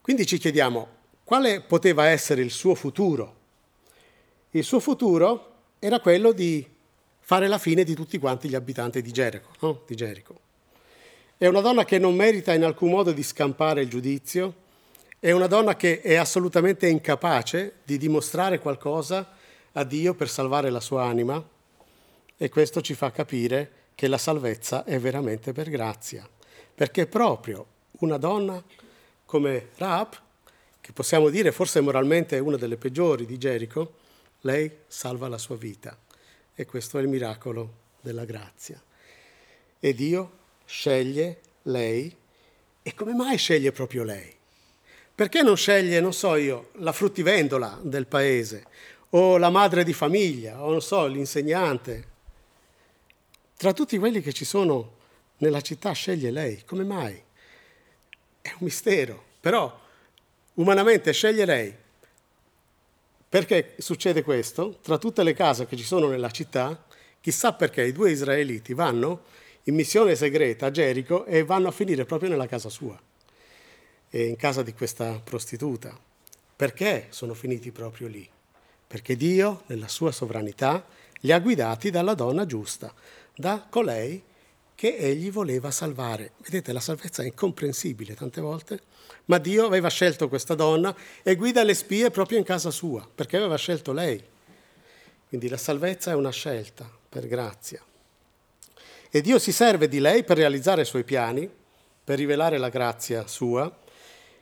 Quindi 0.00 0.26
ci 0.26 0.38
chiediamo 0.38 0.88
quale 1.24 1.60
poteva 1.60 2.06
essere 2.06 2.42
il 2.42 2.52
suo 2.52 2.76
futuro. 2.76 3.35
Il 4.56 4.64
suo 4.64 4.80
futuro 4.80 5.52
era 5.78 6.00
quello 6.00 6.32
di 6.32 6.66
fare 7.20 7.46
la 7.46 7.58
fine 7.58 7.84
di 7.84 7.94
tutti 7.94 8.16
quanti 8.16 8.48
gli 8.48 8.54
abitanti 8.54 9.02
di 9.02 9.12
Gerico. 9.12 9.50
No? 9.60 9.82
Di 9.86 9.94
Gerico. 9.94 10.40
È 11.36 11.46
una 11.46 11.60
donna 11.60 11.84
che 11.84 11.98
non 11.98 12.14
merita 12.14 12.54
in 12.54 12.64
alcun 12.64 12.88
modo 12.88 13.12
di 13.12 13.22
scampare 13.22 13.82
il 13.82 13.90
giudizio, 13.90 14.54
è 15.20 15.30
una 15.30 15.46
donna 15.46 15.76
che 15.76 16.00
è 16.00 16.14
assolutamente 16.14 16.88
incapace 16.88 17.80
di 17.84 17.98
dimostrare 17.98 18.58
qualcosa 18.58 19.30
a 19.72 19.84
Dio 19.84 20.14
per 20.14 20.30
salvare 20.30 20.70
la 20.70 20.80
sua 20.80 21.04
anima 21.04 21.46
e 22.34 22.48
questo 22.48 22.80
ci 22.80 22.94
fa 22.94 23.10
capire 23.10 23.70
che 23.94 24.08
la 24.08 24.16
salvezza 24.16 24.84
è 24.84 24.98
veramente 24.98 25.52
per 25.52 25.68
grazia, 25.68 26.26
perché 26.74 27.06
proprio 27.06 27.66
una 27.98 28.16
donna 28.16 28.64
come 29.26 29.68
Raab, 29.76 30.18
che 30.80 30.92
possiamo 30.92 31.28
dire 31.28 31.52
forse 31.52 31.82
moralmente 31.82 32.38
è 32.38 32.40
una 32.40 32.56
delle 32.56 32.78
peggiori 32.78 33.26
di 33.26 33.36
Gerico, 33.36 34.04
lei 34.46 34.70
salva 34.86 35.28
la 35.28 35.36
sua 35.36 35.56
vita 35.56 35.98
e 36.54 36.64
questo 36.64 36.98
è 36.98 37.02
il 37.02 37.08
miracolo 37.08 37.84
della 38.00 38.24
grazia. 38.24 38.82
E 39.78 39.94
Dio 39.94 40.38
sceglie 40.64 41.40
lei 41.62 42.16
e 42.82 42.94
come 42.94 43.12
mai 43.12 43.36
sceglie 43.36 43.72
proprio 43.72 44.04
lei? 44.04 44.34
Perché 45.14 45.42
non 45.42 45.56
sceglie, 45.56 46.00
non 46.00 46.12
so 46.12 46.36
io, 46.36 46.70
la 46.74 46.92
fruttivendola 46.92 47.80
del 47.82 48.06
paese 48.06 48.66
o 49.10 49.36
la 49.36 49.50
madre 49.50 49.82
di 49.84 49.92
famiglia 49.92 50.62
o 50.62 50.70
non 50.70 50.80
so, 50.80 51.06
l'insegnante 51.06 52.14
tra 53.56 53.72
tutti 53.72 53.98
quelli 53.98 54.20
che 54.20 54.32
ci 54.32 54.44
sono 54.44 54.94
nella 55.38 55.60
città 55.60 55.92
sceglie 55.92 56.30
lei. 56.30 56.62
Come 56.64 56.84
mai? 56.84 57.14
È 58.40 58.48
un 58.50 58.58
mistero, 58.60 59.24
però 59.40 59.80
umanamente 60.54 61.12
sceglie 61.12 61.44
lei. 61.44 61.84
Perché 63.36 63.74
succede 63.76 64.22
questo? 64.22 64.78
Tra 64.80 64.96
tutte 64.96 65.22
le 65.22 65.34
case 65.34 65.66
che 65.66 65.76
ci 65.76 65.82
sono 65.84 66.08
nella 66.08 66.30
città, 66.30 66.86
chissà 67.20 67.52
perché 67.52 67.84
i 67.84 67.92
due 67.92 68.10
israeliti 68.10 68.72
vanno 68.72 69.24
in 69.64 69.74
missione 69.74 70.16
segreta 70.16 70.64
a 70.64 70.70
Gerico 70.70 71.26
e 71.26 71.44
vanno 71.44 71.68
a 71.68 71.70
finire 71.70 72.06
proprio 72.06 72.30
nella 72.30 72.46
casa 72.46 72.70
sua, 72.70 72.98
in 74.12 74.36
casa 74.36 74.62
di 74.62 74.72
questa 74.72 75.20
prostituta. 75.22 75.94
Perché 76.56 77.08
sono 77.10 77.34
finiti 77.34 77.72
proprio 77.72 78.08
lì? 78.08 78.26
Perché 78.86 79.16
Dio, 79.16 79.64
nella 79.66 79.88
sua 79.88 80.12
sovranità, 80.12 80.86
li 81.20 81.30
ha 81.30 81.38
guidati 81.38 81.90
dalla 81.90 82.14
donna 82.14 82.46
giusta, 82.46 82.90
da 83.34 83.66
colei 83.68 84.22
che 84.76 84.94
egli 84.94 85.32
voleva 85.32 85.70
salvare. 85.72 86.32
Vedete, 86.42 86.72
la 86.72 86.80
salvezza 86.80 87.22
è 87.22 87.26
incomprensibile 87.26 88.14
tante 88.14 88.42
volte, 88.42 88.80
ma 89.24 89.38
Dio 89.38 89.64
aveva 89.64 89.88
scelto 89.88 90.28
questa 90.28 90.54
donna 90.54 90.94
e 91.22 91.34
guida 91.34 91.64
le 91.64 91.74
spie 91.74 92.10
proprio 92.10 92.38
in 92.38 92.44
casa 92.44 92.70
sua, 92.70 93.08
perché 93.12 93.38
aveva 93.38 93.56
scelto 93.56 93.92
lei. 93.92 94.22
Quindi 95.28 95.48
la 95.48 95.56
salvezza 95.56 96.10
è 96.10 96.14
una 96.14 96.30
scelta 96.30 96.88
per 97.08 97.26
grazia. 97.26 97.82
E 99.10 99.20
Dio 99.22 99.38
si 99.38 99.50
serve 99.50 99.88
di 99.88 99.98
lei 99.98 100.24
per 100.24 100.36
realizzare 100.36 100.82
i 100.82 100.86
suoi 100.86 101.04
piani, 101.04 101.50
per 102.04 102.18
rivelare 102.18 102.58
la 102.58 102.68
grazia 102.68 103.26
sua. 103.26 103.74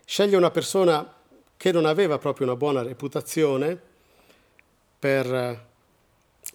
Sceglie 0.04 0.36
una 0.36 0.50
persona 0.50 1.14
che 1.56 1.70
non 1.70 1.86
aveva 1.86 2.18
proprio 2.18 2.46
una 2.46 2.56
buona 2.56 2.82
reputazione 2.82 3.80
per 4.98 5.66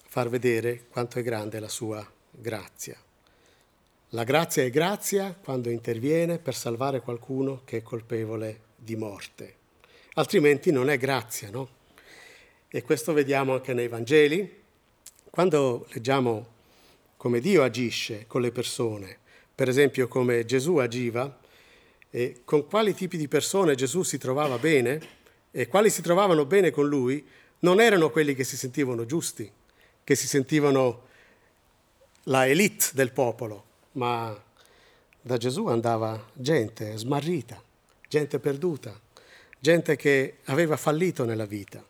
far 0.05 0.27
vedere 0.27 0.87
quanto 0.89 1.17
è 1.17 1.23
grande 1.23 1.59
la 1.59 1.69
sua 1.69 2.05
grazia. 2.29 2.97
La 4.13 4.23
grazia 4.23 4.63
è 4.63 4.71
grazia 4.71 5.35
quando 5.39 5.69
interviene 5.69 6.39
per 6.39 6.55
salvare 6.55 6.99
qualcuno 6.99 7.61
che 7.63 7.77
è 7.77 7.81
colpevole 7.83 8.61
di 8.75 8.95
morte, 8.95 9.55
altrimenti 10.13 10.71
non 10.71 10.89
è 10.89 10.97
grazia, 10.97 11.51
no? 11.51 11.69
E 12.67 12.81
questo 12.81 13.13
vediamo 13.13 13.53
anche 13.53 13.75
nei 13.75 13.87
Vangeli. 13.87 14.61
Quando 15.29 15.85
leggiamo 15.91 16.47
come 17.17 17.39
Dio 17.39 17.61
agisce 17.61 18.25
con 18.25 18.41
le 18.41 18.51
persone, 18.51 19.15
per 19.53 19.69
esempio 19.69 20.07
come 20.07 20.43
Gesù 20.43 20.77
agiva, 20.77 21.39
e 22.09 22.41
con 22.45 22.65
quali 22.65 22.95
tipi 22.95 23.15
di 23.15 23.27
persone 23.27 23.75
Gesù 23.75 24.01
si 24.01 24.17
trovava 24.17 24.57
bene 24.57 24.99
e 25.51 25.67
quali 25.67 25.91
si 25.91 26.01
trovavano 26.01 26.45
bene 26.45 26.71
con 26.71 26.87
lui, 26.87 27.23
non 27.59 27.79
erano 27.79 28.09
quelli 28.09 28.33
che 28.33 28.43
si 28.43 28.57
sentivano 28.57 29.05
giusti, 29.05 29.51
che 30.03 30.15
si 30.15 30.25
sentivano 30.25 31.05
la 32.23 32.47
elite 32.47 32.87
del 32.93 33.11
popolo, 33.11 33.67
ma 33.93 34.37
da 35.21 35.37
Gesù 35.37 35.67
andava 35.67 36.23
gente 36.33 36.97
smarrita, 36.97 37.61
gente 38.07 38.39
perduta, 38.39 38.97
gente 39.59 39.95
che 39.95 40.37
aveva 40.45 40.77
fallito 40.77 41.25
nella 41.25 41.45
vita. 41.45 41.85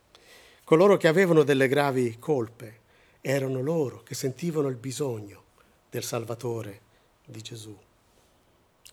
Coloro 0.64 0.98
che 0.98 1.08
avevano 1.08 1.44
delle 1.44 1.68
gravi 1.68 2.18
colpe 2.20 2.78
erano 3.22 3.62
loro 3.62 4.02
che 4.04 4.16
sentivano 4.16 4.68
il 4.68 4.76
bisogno 4.76 5.44
del 5.90 6.04
Salvatore 6.04 6.82
di 7.26 7.42
Gesù. 7.42 7.76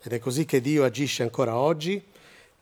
Ed 0.03 0.13
è 0.13 0.19
così 0.19 0.45
che 0.45 0.61
Dio 0.61 0.85
agisce 0.85 1.23
ancora 1.23 1.57
oggi. 1.57 2.03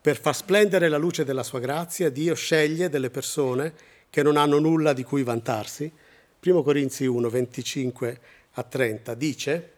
Per 0.01 0.19
far 0.19 0.35
splendere 0.35 0.87
la 0.87 0.97
luce 0.97 1.23
della 1.23 1.43
sua 1.43 1.59
grazia, 1.59 2.09
Dio 2.09 2.35
sceglie 2.35 2.89
delle 2.89 3.09
persone 3.09 3.73
che 4.09 4.23
non 4.23 4.37
hanno 4.37 4.59
nulla 4.59 4.93
di 4.93 5.03
cui 5.03 5.23
vantarsi. 5.23 5.91
1 6.43 6.63
Corinzi 6.63 7.05
1, 7.05 7.29
25 7.29 8.19
a 8.51 8.63
30 8.63 9.13
dice, 9.15 9.73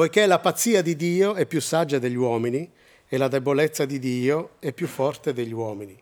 poiché 0.00 0.24
la 0.24 0.38
pazzia 0.38 0.80
di 0.80 0.96
Dio 0.96 1.34
è 1.34 1.44
più 1.44 1.60
saggia 1.60 1.98
degli 1.98 2.16
uomini 2.16 2.66
e 3.06 3.18
la 3.18 3.28
debolezza 3.28 3.84
di 3.84 3.98
Dio 3.98 4.52
è 4.58 4.72
più 4.72 4.86
forte 4.86 5.34
degli 5.34 5.52
uomini. 5.52 5.94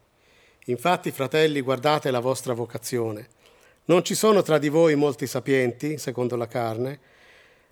Infatti, 0.66 1.10
fratelli, 1.10 1.60
guardate 1.62 2.12
la 2.12 2.20
vostra 2.20 2.52
vocazione. 2.52 3.26
Non 3.86 4.04
ci 4.04 4.14
sono 4.14 4.42
tra 4.42 4.58
di 4.58 4.68
voi 4.68 4.94
molti 4.94 5.26
sapienti, 5.26 5.98
secondo 5.98 6.36
la 6.36 6.46
carne, 6.46 7.00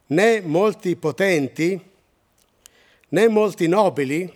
né 0.06 0.40
molti 0.40 0.96
potenti, 0.96 1.80
né 3.10 3.28
molti 3.28 3.68
nobili, 3.68 4.28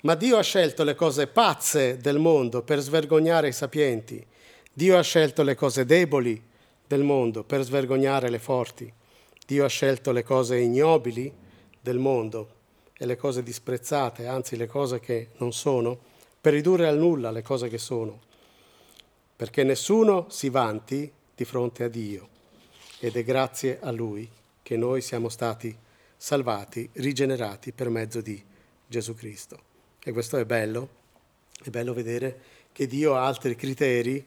ma 0.00 0.16
Dio 0.16 0.36
ha 0.36 0.42
scelto 0.42 0.82
le 0.82 0.96
cose 0.96 1.28
pazze 1.28 1.96
del 1.96 2.18
mondo 2.18 2.62
per 2.62 2.80
svergognare 2.80 3.46
i 3.46 3.52
sapienti. 3.52 4.26
Dio 4.72 4.98
ha 4.98 5.02
scelto 5.02 5.44
le 5.44 5.54
cose 5.54 5.84
deboli 5.84 6.42
del 6.84 7.04
mondo 7.04 7.44
per 7.44 7.62
svergognare 7.62 8.28
le 8.30 8.40
forti. 8.40 8.92
Dio 9.46 9.64
ha 9.64 9.68
scelto 9.68 10.10
le 10.10 10.22
cose 10.22 10.58
ignobili 10.58 11.32
del 11.80 11.98
mondo 11.98 12.48
e 12.96 13.04
le 13.04 13.16
cose 13.16 13.42
disprezzate, 13.42 14.26
anzi 14.26 14.56
le 14.56 14.66
cose 14.66 15.00
che 15.00 15.30
non 15.36 15.52
sono, 15.52 15.98
per 16.40 16.52
ridurre 16.52 16.86
al 16.86 16.96
nulla 16.96 17.30
le 17.30 17.42
cose 17.42 17.68
che 17.68 17.78
sono, 17.78 18.20
perché 19.36 19.64
nessuno 19.64 20.26
si 20.30 20.48
vanti 20.48 21.10
di 21.34 21.44
fronte 21.44 21.84
a 21.84 21.88
Dio 21.88 22.28
ed 23.00 23.16
è 23.16 23.24
grazie 23.24 23.78
a 23.80 23.90
Lui 23.90 24.28
che 24.62 24.76
noi 24.76 25.02
siamo 25.02 25.28
stati 25.28 25.76
salvati, 26.16 26.88
rigenerati 26.94 27.72
per 27.72 27.90
mezzo 27.90 28.22
di 28.22 28.42
Gesù 28.86 29.14
Cristo. 29.14 29.72
E 30.02 30.12
questo 30.12 30.38
è 30.38 30.46
bello, 30.46 30.88
è 31.62 31.68
bello 31.68 31.92
vedere 31.92 32.40
che 32.72 32.86
Dio 32.86 33.14
ha 33.14 33.26
altri 33.26 33.56
criteri 33.56 34.26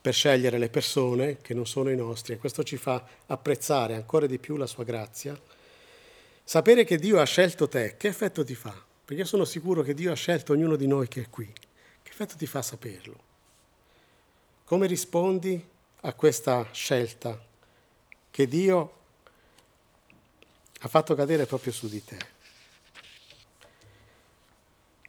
per 0.00 0.14
scegliere 0.14 0.58
le 0.58 0.70
persone 0.70 1.38
che 1.38 1.52
non 1.52 1.66
sono 1.66 1.90
i 1.90 1.96
nostri 1.96 2.32
e 2.32 2.38
questo 2.38 2.62
ci 2.62 2.78
fa 2.78 3.04
apprezzare 3.26 3.94
ancora 3.94 4.26
di 4.26 4.38
più 4.38 4.56
la 4.56 4.66
sua 4.66 4.84
grazia. 4.84 5.38
Sapere 6.42 6.84
che 6.84 6.96
Dio 6.96 7.20
ha 7.20 7.24
scelto 7.24 7.68
te, 7.68 7.96
che 7.96 8.08
effetto 8.08 8.42
ti 8.42 8.54
fa? 8.54 8.74
Perché 9.04 9.22
io 9.22 9.28
sono 9.28 9.44
sicuro 9.44 9.82
che 9.82 9.92
Dio 9.92 10.10
ha 10.10 10.16
scelto 10.16 10.52
ognuno 10.52 10.76
di 10.76 10.86
noi 10.86 11.06
che 11.06 11.22
è 11.22 11.30
qui. 11.30 11.52
Che 11.52 12.10
effetto 12.10 12.36
ti 12.36 12.46
fa 12.46 12.62
saperlo? 12.62 13.28
Come 14.64 14.86
rispondi 14.86 15.62
a 16.02 16.14
questa 16.14 16.66
scelta 16.72 17.38
che 18.30 18.48
Dio 18.48 18.98
ha 20.80 20.88
fatto 20.88 21.14
cadere 21.14 21.44
proprio 21.44 21.72
su 21.72 21.88
di 21.88 22.02
te? 22.02 22.18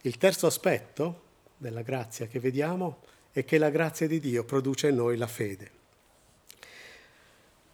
Il 0.02 0.18
terzo 0.18 0.48
aspetto 0.48 1.22
della 1.58 1.84
grazia 1.84 2.26
che 2.26 2.40
vediamo 2.40 3.04
e 3.34 3.46
che 3.46 3.58
la 3.58 3.70
grazia 3.70 4.08
di 4.08 4.20
Dio 4.20 4.44
produce 4.44 4.90
in 4.90 4.96
noi 4.96 5.18
la 5.18 5.28
fede. 5.28 5.72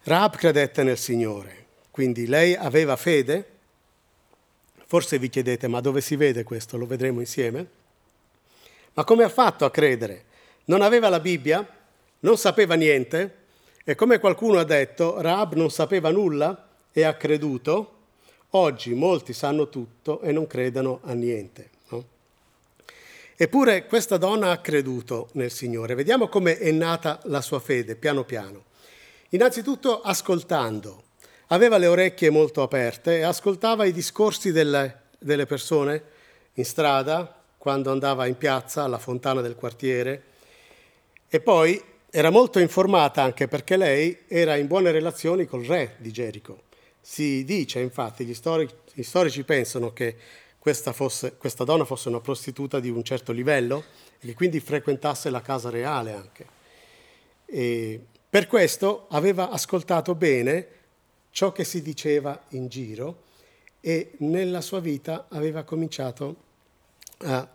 Raab 0.04 0.36
credette 0.36 0.84
nel 0.84 0.98
Signore, 0.98 1.66
quindi 1.92 2.28
lei 2.28 2.56
aveva 2.56 2.96
fede. 2.96 3.56
Forse 4.86 5.20
vi 5.20 5.30
chiedete, 5.30 5.68
ma 5.68 5.82
dove 5.82 6.00
si 6.00 6.16
vede 6.16 6.44
questo? 6.44 6.78
Lo 6.78 6.86
vedremo 6.86 7.20
insieme. 7.20 7.68
Ma 8.94 9.04
come 9.04 9.24
ha 9.24 9.30
fatto 9.30 9.66
a 9.66 9.72
credere? 9.72 10.26
Non 10.66 10.82
aveva 10.82 11.10
la 11.10 11.20
Bibbia, 11.20 11.68
non 12.20 12.38
sapeva 12.38 12.76
niente 12.76 13.46
e 13.84 13.96
come 13.96 14.20
qualcuno 14.20 14.60
ha 14.60 14.64
detto, 14.64 15.22
Raab 15.22 15.54
non 15.54 15.70
sapeva 15.70 16.10
nulla 16.10 16.68
e 16.92 17.04
ha 17.04 17.16
creduto. 17.16 17.94
Oggi 18.52 18.94
molti 18.94 19.34
sanno 19.34 19.70
tutto 19.70 20.20
e 20.22 20.32
non 20.32 20.48
credono 20.48 21.00
a 21.04 21.14
niente. 21.14 21.70
Eppure 23.40 23.86
questa 23.86 24.18
donna 24.18 24.50
ha 24.50 24.58
creduto 24.58 25.30
nel 25.34 25.52
Signore. 25.52 25.94
Vediamo 25.94 26.28
come 26.28 26.58
è 26.58 26.72
nata 26.72 27.20
la 27.26 27.42
sua 27.42 27.60
fede, 27.60 27.96
piano 27.96 28.24
piano. 28.24 28.64
Innanzitutto 29.30 30.02
ascoltando, 30.02 31.04
aveva 31.50 31.78
le 31.78 31.86
orecchie 31.86 32.32
molto 32.32 32.64
aperte 32.64 33.18
e 33.18 33.22
ascoltava 33.22 33.86
i 33.86 33.92
discorsi 33.92 34.52
delle, 34.52 35.02
delle 35.20 35.46
persone 35.46 36.02
in 36.54 36.66
strada, 36.66 37.40
quando 37.60 37.92
andava 37.92 38.26
in 38.26 38.38
piazza 38.38 38.82
alla 38.82 38.98
fontana 38.98 39.42
del 39.42 39.56
quartiere 39.56 40.24
e 41.28 41.40
poi 41.40 41.80
era 42.10 42.32
molto 42.32 42.58
informata 42.58 43.22
anche 43.22 43.48
perché 43.48 43.78
lei 43.78 44.18
era 44.28 44.56
in 44.56 44.66
buone 44.66 44.90
relazioni 44.90 45.46
col 45.46 45.64
re 45.64 45.96
di 46.00 46.12
Gerico. 46.12 46.64
Si 47.00 47.44
dice, 47.44 47.82
infatti, 47.82 48.26
gli 48.26 48.34
storici, 48.34 48.74
gli 48.94 49.04
storici 49.04 49.44
pensano 49.44 49.94
che 49.94 50.16
questa, 50.68 50.92
fosse, 50.92 51.38
questa, 51.38 51.64
donna 51.64 51.86
fosse 51.86 52.10
una 52.10 52.20
prostituta 52.20 52.82
di 52.82 52.90
un 52.90 53.02
certo 53.02 53.32
livello 53.32 53.86
e 54.20 54.28
che 54.28 54.34
quindi 54.34 54.60
frequentasse 54.60 55.30
la 55.30 55.40
casa 55.40 55.70
reale 55.70 56.12
anche. 56.12 56.46
E 57.46 58.06
per 58.30 58.48
questo 58.48 59.06
aveva 59.12 59.50
ascoltato 59.50 60.14
bene 60.14 60.68
ciò 61.30 61.54
che 61.54 61.64
si 61.64 61.82
diceva 61.82 62.38
in 62.50 62.68
giro 62.68 63.24
e 63.80 64.16
nella 64.18 64.60
sua 64.60 64.82
vita 64.82 65.28
aveva 65.30 65.64
cominciato 65.64 66.36
a 67.20 67.50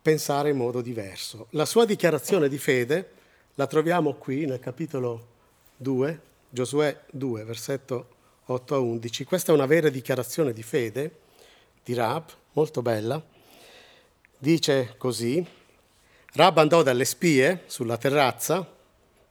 pensare 0.00 0.48
in 0.48 0.56
modo 0.56 0.80
diverso. 0.80 1.48
La 1.50 1.66
sua 1.66 1.84
dichiarazione 1.84 2.48
di 2.48 2.56
fede 2.56 3.10
la 3.56 3.66
troviamo 3.66 4.14
qui 4.14 4.46
nel 4.46 4.60
capitolo 4.60 5.26
2, 5.76 6.20
Giosuè 6.48 7.02
2, 7.10 7.44
versetto 7.44 8.08
8 8.46 8.74
a 8.74 8.78
11. 8.78 9.24
Questa 9.24 9.52
è 9.52 9.54
una 9.54 9.66
vera 9.66 9.90
dichiarazione 9.90 10.54
di 10.54 10.62
fede 10.62 11.20
di 11.84 11.94
Rab, 11.94 12.24
molto 12.52 12.82
bella. 12.82 13.22
Dice 14.38 14.94
così, 14.98 15.44
Rab 16.34 16.58
andò 16.58 16.82
dalle 16.82 17.04
spie 17.04 17.62
sulla 17.66 17.96
terrazza, 17.96 18.66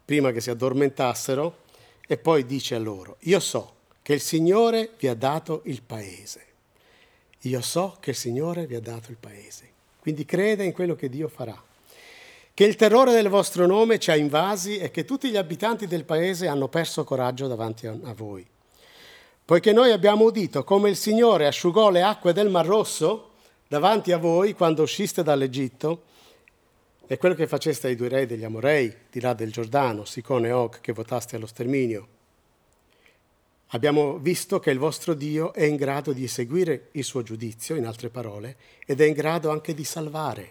prima 0.06 0.32
che 0.32 0.42
si 0.42 0.50
addormentassero, 0.50 1.58
e 2.08 2.18
poi 2.18 2.46
dice 2.46 2.76
a 2.76 2.80
loro, 2.80 3.18
io 3.22 3.40
so 3.40 3.76
che 4.02 4.14
il 4.14 4.22
Signore 4.22 4.92
vi 4.98 5.08
ha 5.08 5.16
dato 5.16 5.62
il 5.66 5.82
paese. 5.82 6.46
Io 7.42 7.62
so 7.62 7.98
che 8.00 8.12
il 8.12 8.16
Signore 8.16 8.68
vi 8.68 8.76
ha 8.76 8.82
dato 8.82 9.12
il 9.12 9.18
paese. 9.18 9.70
Quindi 10.00 10.26
crede 10.26 10.64
in 10.64 10.74
quello 10.74 10.96
che 10.96 11.10
Dio 11.10 11.28
farà. 11.28 11.60
Che 12.54 12.64
il 12.66 12.76
terrore 12.76 13.14
del 13.14 13.30
vostro 13.30 13.66
nome 13.66 13.98
ci 13.98 14.12
ha 14.12 14.16
invasi 14.16 14.78
e 14.78 14.92
che 14.92 15.06
tutti 15.06 15.30
gli 15.30 15.38
abitanti 15.38 15.88
del 15.88 16.04
paese 16.04 16.48
hanno 16.48 16.68
perso 16.68 17.04
coraggio 17.04 17.48
davanti 17.48 17.88
a 17.88 18.14
voi. 18.14 18.46
Poiché 19.52 19.74
noi 19.74 19.92
abbiamo 19.92 20.24
udito 20.24 20.64
come 20.64 20.90
il 20.90 20.96
Signore 20.96 21.46
asciugò 21.46 21.90
le 21.90 22.04
acque 22.04 22.32
del 22.32 22.50
Mar 22.50 22.66
Rosso 22.66 23.32
davanti 23.68 24.14
a 24.14 24.18
voi 24.18 24.54
quando 24.54 24.82
usciste 24.82 25.24
dall'Egitto, 25.24 26.04
è 27.06 27.18
quello 27.18 27.36
che 27.36 27.48
faceste 27.48 27.88
ai 27.88 27.98
due 27.98 28.08
re 28.08 28.26
degli 28.26 28.46
Amorei, 28.46 28.96
di 29.12 29.20
là 29.20 29.34
del 29.34 29.52
Giordano, 29.52 30.06
Sicone 30.06 30.48
e 30.48 30.52
Og, 30.54 30.80
che 30.80 30.94
votaste 30.94 31.36
allo 31.36 31.48
sterminio. 31.48 32.08
Abbiamo 33.72 34.20
visto 34.20 34.62
che 34.62 34.72
il 34.72 34.80
vostro 34.80 35.14
Dio 35.14 35.52
è 35.52 35.64
in 35.64 35.76
grado 35.76 36.14
di 36.14 36.24
eseguire 36.24 36.88
il 36.94 37.04
suo 37.04 37.22
giudizio, 37.22 37.76
in 37.76 37.86
altre 37.86 38.08
parole, 38.08 38.56
ed 38.86 39.02
è 39.02 39.06
in 39.06 39.14
grado 39.14 39.50
anche 39.50 39.74
di 39.74 39.84
salvare, 39.84 40.50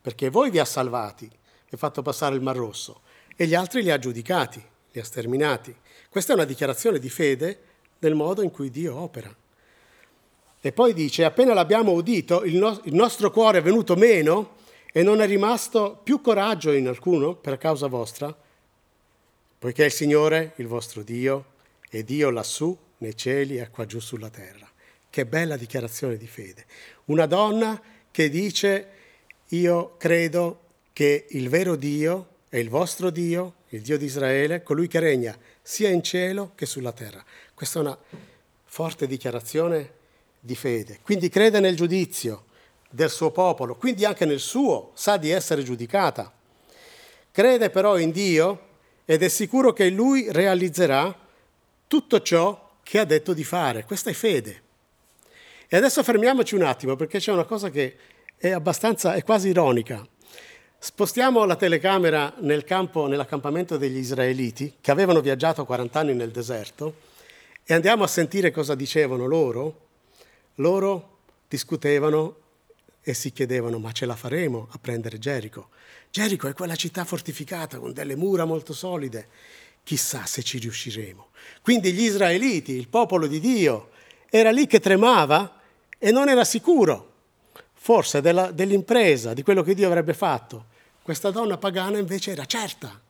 perché 0.00 0.30
voi 0.30 0.48
vi 0.48 0.58
ha 0.58 0.64
salvati, 0.64 1.26
vi 1.26 1.74
ha 1.74 1.76
fatto 1.76 2.00
passare 2.00 2.34
il 2.34 2.40
Mar 2.40 2.56
Rosso, 2.56 3.02
e 3.36 3.46
gli 3.46 3.54
altri 3.54 3.82
li 3.82 3.90
ha 3.90 3.98
giudicati, 3.98 4.64
li 4.90 5.00
ha 5.00 5.04
sterminati. 5.04 5.76
Questa 6.08 6.32
è 6.32 6.34
una 6.34 6.46
dichiarazione 6.46 6.98
di 6.98 7.10
fede 7.10 7.66
del 7.98 8.14
modo 8.14 8.42
in 8.42 8.50
cui 8.50 8.70
Dio 8.70 8.96
opera. 8.96 9.34
E 10.60 10.72
poi 10.72 10.92
dice, 10.92 11.24
appena 11.24 11.54
l'abbiamo 11.54 11.92
udito, 11.92 12.44
il, 12.44 12.56
no- 12.56 12.80
il 12.84 12.94
nostro 12.94 13.30
cuore 13.30 13.58
è 13.58 13.62
venuto 13.62 13.94
meno 13.94 14.56
e 14.92 15.02
non 15.02 15.20
è 15.20 15.26
rimasto 15.26 16.00
più 16.02 16.20
coraggio 16.20 16.72
in 16.72 16.88
alcuno 16.88 17.34
per 17.34 17.58
causa 17.58 17.86
vostra, 17.86 18.36
poiché 19.58 19.84
il 19.84 19.92
Signore, 19.92 20.52
il 20.56 20.66
vostro 20.66 21.02
Dio, 21.02 21.56
è 21.88 22.02
Dio 22.02 22.30
lassù 22.30 22.76
nei 22.98 23.16
cieli 23.16 23.58
e 23.58 23.70
qua 23.70 23.86
giù 23.86 24.00
sulla 24.00 24.30
terra. 24.30 24.68
Che 25.10 25.26
bella 25.26 25.56
dichiarazione 25.56 26.16
di 26.16 26.26
fede. 26.26 26.66
Una 27.06 27.26
donna 27.26 27.80
che 28.10 28.28
dice 28.28 28.88
io 29.48 29.94
credo 29.96 30.60
che 30.92 31.26
il 31.30 31.48
vero 31.48 31.76
Dio 31.76 32.26
è 32.48 32.56
il 32.56 32.68
vostro 32.68 33.10
Dio, 33.10 33.54
il 33.68 33.82
Dio 33.82 33.96
di 33.96 34.06
Israele, 34.06 34.62
colui 34.62 34.88
che 34.88 35.00
regna 35.00 35.36
sia 35.68 35.90
in 35.90 36.02
cielo 36.02 36.52
che 36.54 36.64
sulla 36.64 36.92
terra. 36.92 37.22
Questa 37.52 37.78
è 37.78 37.82
una 37.82 37.98
forte 38.64 39.06
dichiarazione 39.06 39.92
di 40.40 40.54
fede. 40.54 41.00
Quindi 41.02 41.28
crede 41.28 41.60
nel 41.60 41.76
giudizio, 41.76 42.46
del 42.88 43.10
suo 43.10 43.30
popolo, 43.32 43.76
quindi 43.76 44.06
anche 44.06 44.24
nel 44.24 44.40
suo, 44.40 44.92
sa 44.94 45.18
di 45.18 45.28
essere 45.28 45.62
giudicata. 45.62 46.32
Crede 47.30 47.68
però 47.68 47.98
in 47.98 48.12
Dio 48.12 48.60
ed 49.04 49.22
è 49.22 49.28
sicuro 49.28 49.74
che 49.74 49.90
lui 49.90 50.32
realizzerà 50.32 51.14
tutto 51.86 52.22
ciò 52.22 52.76
che 52.82 52.98
ha 52.98 53.04
detto 53.04 53.34
di 53.34 53.44
fare. 53.44 53.84
Questa 53.84 54.08
è 54.08 54.14
fede. 54.14 54.62
E 55.68 55.76
adesso 55.76 56.02
fermiamoci 56.02 56.54
un 56.54 56.62
attimo 56.62 56.96
perché 56.96 57.18
c'è 57.18 57.30
una 57.30 57.44
cosa 57.44 57.68
che 57.68 57.94
è 58.38 58.48
abbastanza, 58.52 59.12
è 59.12 59.22
quasi 59.22 59.48
ironica. 59.48 60.02
Spostiamo 60.80 61.44
la 61.44 61.56
telecamera 61.56 62.32
nel 62.38 62.62
campo, 62.62 63.08
nell'accampamento 63.08 63.76
degli 63.76 63.96
israeliti 63.96 64.74
che 64.80 64.92
avevano 64.92 65.20
viaggiato 65.20 65.64
40 65.64 65.98
anni 65.98 66.14
nel 66.14 66.30
deserto 66.30 66.94
e 67.64 67.74
andiamo 67.74 68.04
a 68.04 68.06
sentire 68.06 68.52
cosa 68.52 68.76
dicevano 68.76 69.26
loro. 69.26 69.86
Loro 70.56 71.18
discutevano 71.48 72.36
e 73.02 73.12
si 73.12 73.32
chiedevano 73.32 73.80
ma 73.80 73.90
ce 73.90 74.06
la 74.06 74.14
faremo 74.14 74.68
a 74.70 74.78
prendere 74.78 75.18
Gerico? 75.18 75.70
Gerico 76.10 76.46
è 76.46 76.54
quella 76.54 76.76
città 76.76 77.04
fortificata 77.04 77.78
con 77.78 77.92
delle 77.92 78.14
mura 78.14 78.44
molto 78.44 78.72
solide. 78.72 79.26
Chissà 79.82 80.26
se 80.26 80.44
ci 80.44 80.58
riusciremo. 80.58 81.30
Quindi 81.60 81.92
gli 81.92 82.02
israeliti, 82.02 82.74
il 82.74 82.88
popolo 82.88 83.26
di 83.26 83.40
Dio, 83.40 83.90
era 84.30 84.52
lì 84.52 84.68
che 84.68 84.78
tremava 84.78 85.60
e 85.98 86.12
non 86.12 86.28
era 86.28 86.44
sicuro, 86.44 87.07
forse 87.78 88.20
della, 88.20 88.50
dell'impresa, 88.50 89.32
di 89.34 89.42
quello 89.42 89.62
che 89.62 89.74
Dio 89.74 89.86
avrebbe 89.86 90.14
fatto. 90.14 90.66
Questa 91.02 91.30
donna 91.30 91.56
pagana 91.56 91.98
invece 91.98 92.32
era 92.32 92.44
certa 92.44 93.00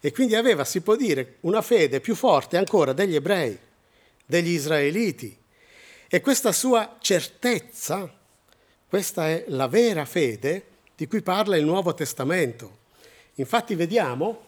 e 0.00 0.12
quindi 0.12 0.34
aveva, 0.34 0.64
si 0.64 0.80
può 0.80 0.94
dire, 0.96 1.36
una 1.40 1.62
fede 1.62 2.00
più 2.00 2.14
forte 2.14 2.56
ancora 2.56 2.92
degli 2.92 3.14
ebrei, 3.14 3.58
degli 4.24 4.50
israeliti. 4.50 5.36
E 6.08 6.20
questa 6.20 6.52
sua 6.52 6.96
certezza 7.00 8.10
questa 8.88 9.28
è 9.28 9.44
la 9.48 9.66
vera 9.66 10.04
fede 10.04 10.64
di 10.94 11.08
cui 11.08 11.20
parla 11.20 11.56
il 11.56 11.64
Nuovo 11.64 11.92
Testamento. 11.92 12.84
Infatti 13.34 13.74
vediamo 13.74 14.44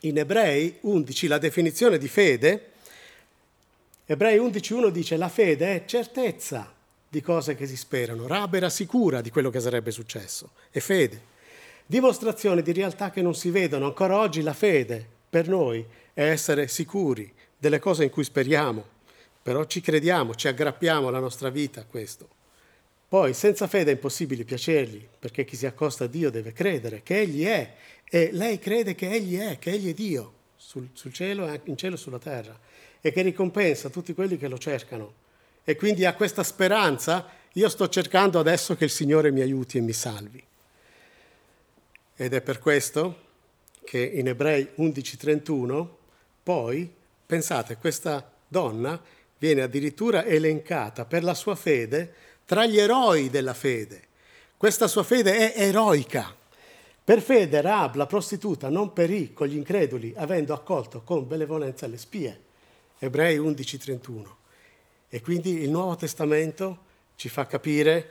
in 0.00 0.18
Ebrei 0.18 0.76
11 0.82 1.26
la 1.26 1.38
definizione 1.38 1.96
di 1.96 2.06
fede. 2.06 2.72
Ebrei 4.04 4.38
11.1 4.38 4.88
dice 4.88 5.16
la 5.16 5.30
fede 5.30 5.74
è 5.74 5.84
certezza 5.86 6.70
di 7.12 7.20
cose 7.20 7.54
che 7.54 7.66
si 7.66 7.76
sperano. 7.76 8.26
Rab 8.26 8.54
era 8.54 8.70
sicura 8.70 9.20
di 9.20 9.28
quello 9.28 9.50
che 9.50 9.60
sarebbe 9.60 9.90
successo. 9.90 10.52
È 10.70 10.78
fede. 10.78 11.20
Dimostrazione 11.84 12.62
di 12.62 12.72
realtà 12.72 13.10
che 13.10 13.20
non 13.20 13.34
si 13.34 13.50
vedono. 13.50 13.84
Ancora 13.84 14.16
oggi 14.16 14.40
la 14.40 14.54
fede 14.54 15.06
per 15.28 15.46
noi 15.46 15.84
è 16.14 16.22
essere 16.22 16.68
sicuri 16.68 17.30
delle 17.58 17.78
cose 17.80 18.04
in 18.04 18.08
cui 18.08 18.24
speriamo. 18.24 18.82
Però 19.42 19.66
ci 19.66 19.82
crediamo, 19.82 20.34
ci 20.34 20.48
aggrappiamo 20.48 21.08
alla 21.08 21.18
nostra 21.18 21.50
vita 21.50 21.82
a 21.82 21.84
questo. 21.84 22.26
Poi 23.06 23.34
senza 23.34 23.66
fede 23.66 23.90
è 23.90 23.94
impossibile 23.94 24.44
piacergli, 24.44 25.06
perché 25.18 25.44
chi 25.44 25.54
si 25.54 25.66
accosta 25.66 26.04
a 26.04 26.06
Dio 26.06 26.30
deve 26.30 26.54
credere 26.54 27.02
che 27.02 27.20
Egli 27.20 27.44
è, 27.44 27.74
e 28.08 28.30
lei 28.32 28.58
crede 28.58 28.94
che 28.94 29.10
Egli 29.10 29.38
è, 29.38 29.58
che 29.58 29.72
Egli 29.72 29.90
è 29.90 29.92
Dio, 29.92 30.32
sul, 30.56 30.88
sul 30.94 31.12
cielo, 31.12 31.60
in 31.64 31.76
cielo 31.76 31.96
e 31.96 31.98
sulla 31.98 32.18
terra, 32.18 32.58
e 33.02 33.12
che 33.12 33.20
ricompensa 33.20 33.90
tutti 33.90 34.14
quelli 34.14 34.38
che 34.38 34.48
lo 34.48 34.56
cercano. 34.56 35.20
E 35.64 35.76
quindi 35.76 36.04
ha 36.04 36.14
questa 36.14 36.42
speranza, 36.42 37.28
io 37.52 37.68
sto 37.68 37.88
cercando 37.88 38.38
adesso 38.38 38.74
che 38.74 38.84
il 38.84 38.90
Signore 38.90 39.30
mi 39.30 39.40
aiuti 39.40 39.78
e 39.78 39.80
mi 39.80 39.92
salvi. 39.92 40.42
Ed 42.16 42.34
è 42.34 42.40
per 42.40 42.58
questo 42.58 43.30
che 43.84 43.98
in 43.98 44.28
Ebrei 44.28 44.68
11:31 44.76 45.88
poi, 46.42 46.92
pensate, 47.24 47.76
questa 47.76 48.30
donna 48.48 49.00
viene 49.38 49.62
addirittura 49.62 50.24
elencata 50.24 51.04
per 51.04 51.24
la 51.24 51.34
sua 51.34 51.54
fede 51.54 52.14
tra 52.44 52.66
gli 52.66 52.78
eroi 52.78 53.30
della 53.30 53.54
fede. 53.54 54.02
Questa 54.56 54.86
sua 54.88 55.02
fede 55.02 55.52
è 55.52 55.62
eroica. 55.62 56.34
Per 57.04 57.20
fede 57.20 57.60
Raab, 57.60 57.96
la 57.96 58.06
prostituta, 58.06 58.68
non 58.68 58.92
perì 58.92 59.32
con 59.32 59.48
gli 59.48 59.56
increduli, 59.56 60.12
avendo 60.16 60.54
accolto 60.54 61.02
con 61.02 61.26
benevolenza 61.26 61.86
le 61.86 61.98
spie. 61.98 62.40
Ebrei 62.98 63.38
11:31. 63.38 64.36
E 65.14 65.20
quindi 65.20 65.60
il 65.60 65.68
Nuovo 65.68 65.94
Testamento 65.94 66.78
ci 67.16 67.28
fa 67.28 67.46
capire, 67.46 68.10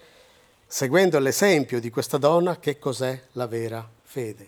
seguendo 0.68 1.18
l'esempio 1.18 1.80
di 1.80 1.90
questa 1.90 2.20
donna, 2.20 2.60
che 2.60 2.78
cos'è 2.78 3.20
la 3.32 3.48
vera 3.48 3.90
fede. 4.04 4.48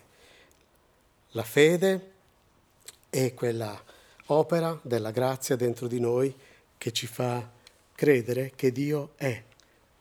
La 1.30 1.42
fede 1.42 2.12
è 3.10 3.34
quella 3.34 3.82
opera 4.26 4.78
della 4.84 5.10
grazia 5.10 5.56
dentro 5.56 5.88
di 5.88 5.98
noi 5.98 6.32
che 6.78 6.92
ci 6.92 7.08
fa 7.08 7.50
credere 7.92 8.52
che 8.54 8.70
Dio 8.70 9.14
è 9.16 9.42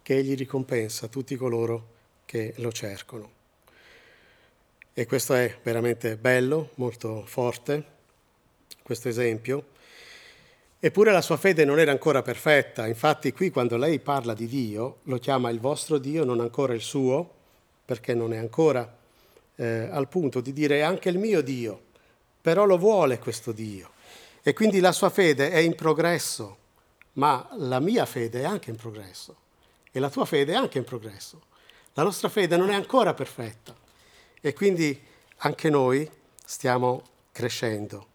che 0.03 0.15
egli 0.15 0.35
ricompensa 0.35 1.07
tutti 1.07 1.35
coloro 1.35 1.87
che 2.25 2.53
lo 2.57 2.71
cercano. 2.71 3.31
E 4.93 5.07
questo 5.07 5.33
è 5.33 5.57
veramente 5.63 6.17
bello, 6.17 6.69
molto 6.75 7.25
forte, 7.25 7.83
questo 8.83 9.09
esempio. 9.09 9.71
Eppure 10.85 11.13
la 11.13 11.21
sua 11.21 11.37
fede 11.37 11.63
non 11.63 11.79
era 11.79 11.91
ancora 11.91 12.21
perfetta, 12.21 12.87
infatti 12.87 13.31
qui 13.31 13.51
quando 13.51 13.77
lei 13.77 13.99
parla 13.99 14.33
di 14.33 14.47
Dio 14.47 14.97
lo 15.03 15.17
chiama 15.17 15.49
il 15.49 15.61
vostro 15.61 15.97
Dio, 15.97 16.25
non 16.25 16.41
ancora 16.41 16.73
il 16.73 16.81
suo, 16.81 17.35
perché 17.85 18.13
non 18.13 18.33
è 18.33 18.37
ancora 18.37 18.93
eh, 19.55 19.87
al 19.89 20.09
punto 20.09 20.41
di 20.41 20.51
dire 20.51 20.83
anche 20.83 21.07
il 21.07 21.17
mio 21.17 21.41
Dio, 21.41 21.83
però 22.41 22.65
lo 22.65 22.77
vuole 22.77 23.17
questo 23.17 23.53
Dio. 23.53 23.91
E 24.41 24.51
quindi 24.51 24.81
la 24.81 24.91
sua 24.91 25.09
fede 25.09 25.51
è 25.51 25.59
in 25.59 25.73
progresso, 25.73 26.57
ma 27.13 27.47
la 27.59 27.79
mia 27.79 28.05
fede 28.05 28.41
è 28.41 28.43
anche 28.43 28.69
in 28.69 28.75
progresso 28.75 29.37
e 29.89 30.01
la 30.01 30.09
tua 30.09 30.25
fede 30.25 30.51
è 30.51 30.55
anche 30.57 30.79
in 30.79 30.83
progresso. 30.83 31.43
La 31.93 32.03
nostra 32.03 32.27
fede 32.27 32.57
non 32.57 32.69
è 32.69 32.75
ancora 32.75 33.13
perfetta 33.13 33.73
e 34.41 34.51
quindi 34.51 35.01
anche 35.37 35.69
noi 35.69 36.11
stiamo 36.43 37.03
crescendo 37.31 38.07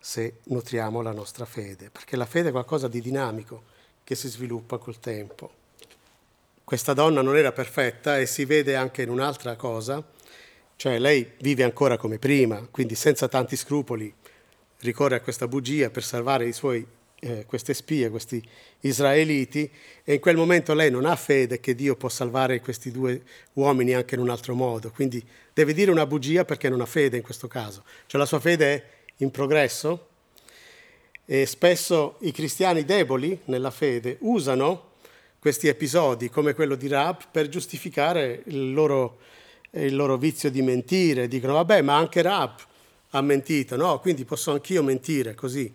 se 0.00 0.38
nutriamo 0.44 1.02
la 1.02 1.12
nostra 1.12 1.44
fede, 1.44 1.90
perché 1.90 2.16
la 2.16 2.24
fede 2.24 2.48
è 2.48 2.52
qualcosa 2.52 2.88
di 2.88 3.02
dinamico 3.02 3.64
che 4.02 4.14
si 4.14 4.28
sviluppa 4.28 4.78
col 4.78 4.98
tempo. 4.98 5.58
Questa 6.64 6.94
donna 6.94 7.20
non 7.20 7.36
era 7.36 7.52
perfetta 7.52 8.18
e 8.18 8.26
si 8.26 8.44
vede 8.44 8.76
anche 8.76 9.02
in 9.02 9.10
un'altra 9.10 9.56
cosa, 9.56 10.02
cioè 10.76 10.98
lei 10.98 11.32
vive 11.40 11.64
ancora 11.64 11.98
come 11.98 12.18
prima, 12.18 12.66
quindi 12.70 12.94
senza 12.94 13.28
tanti 13.28 13.56
scrupoli 13.56 14.12
ricorre 14.78 15.16
a 15.16 15.20
questa 15.20 15.46
bugia 15.46 15.90
per 15.90 16.02
salvare 16.02 16.50
suoi 16.52 16.86
eh, 17.20 17.44
queste 17.44 17.74
spie, 17.74 18.08
questi 18.08 18.42
israeliti, 18.80 19.70
e 20.02 20.14
in 20.14 20.20
quel 20.20 20.36
momento 20.36 20.72
lei 20.72 20.90
non 20.90 21.04
ha 21.04 21.16
fede 21.16 21.60
che 21.60 21.74
Dio 21.74 21.96
può 21.96 22.08
salvare 22.08 22.60
questi 22.60 22.90
due 22.90 23.22
uomini 23.54 23.92
anche 23.92 24.14
in 24.14 24.22
un 24.22 24.30
altro 24.30 24.54
modo, 24.54 24.90
quindi 24.90 25.22
deve 25.52 25.74
dire 25.74 25.90
una 25.90 26.06
bugia 26.06 26.46
perché 26.46 26.70
non 26.70 26.80
ha 26.80 26.86
fede 26.86 27.18
in 27.18 27.22
questo 27.22 27.46
caso. 27.46 27.84
Cioè 28.06 28.18
la 28.18 28.26
sua 28.26 28.40
fede 28.40 28.74
è 28.74 28.84
in 29.20 29.30
progresso 29.30 30.08
e 31.24 31.46
spesso 31.46 32.16
i 32.20 32.32
cristiani 32.32 32.84
deboli 32.84 33.38
nella 33.44 33.70
fede 33.70 34.16
usano 34.20 34.88
questi 35.38 35.68
episodi 35.68 36.28
come 36.28 36.54
quello 36.54 36.74
di 36.74 36.88
Rab 36.88 37.22
per 37.30 37.48
giustificare 37.48 38.42
il 38.46 38.72
loro, 38.72 39.18
il 39.70 39.94
loro 39.94 40.16
vizio 40.16 40.50
di 40.50 40.60
mentire. 40.60 41.28
Dicono, 41.28 41.54
vabbè, 41.54 41.80
ma 41.82 41.96
anche 41.96 42.20
Rab 42.20 42.58
ha 43.10 43.20
mentito, 43.22 43.76
no? 43.76 44.00
Quindi 44.00 44.24
posso 44.24 44.50
anch'io 44.52 44.82
mentire 44.82 45.34
così 45.34 45.72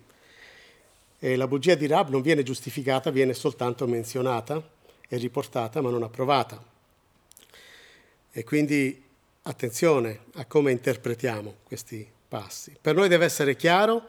e 1.18 1.34
la 1.36 1.48
bugia 1.48 1.74
di 1.74 1.86
Rab 1.86 2.10
non 2.10 2.20
viene 2.20 2.42
giustificata, 2.42 3.10
viene 3.10 3.32
soltanto 3.32 3.86
menzionata 3.86 4.62
e 5.08 5.16
riportata, 5.16 5.80
ma 5.80 5.90
non 5.90 6.02
approvata. 6.02 6.62
E 8.30 8.44
quindi 8.44 9.02
attenzione 9.42 10.20
a 10.34 10.44
come 10.44 10.72
interpretiamo 10.72 11.54
questi 11.64 12.06
passi. 12.26 12.76
Per 12.80 12.94
noi 12.94 13.08
deve 13.08 13.24
essere 13.24 13.56
chiaro, 13.56 14.04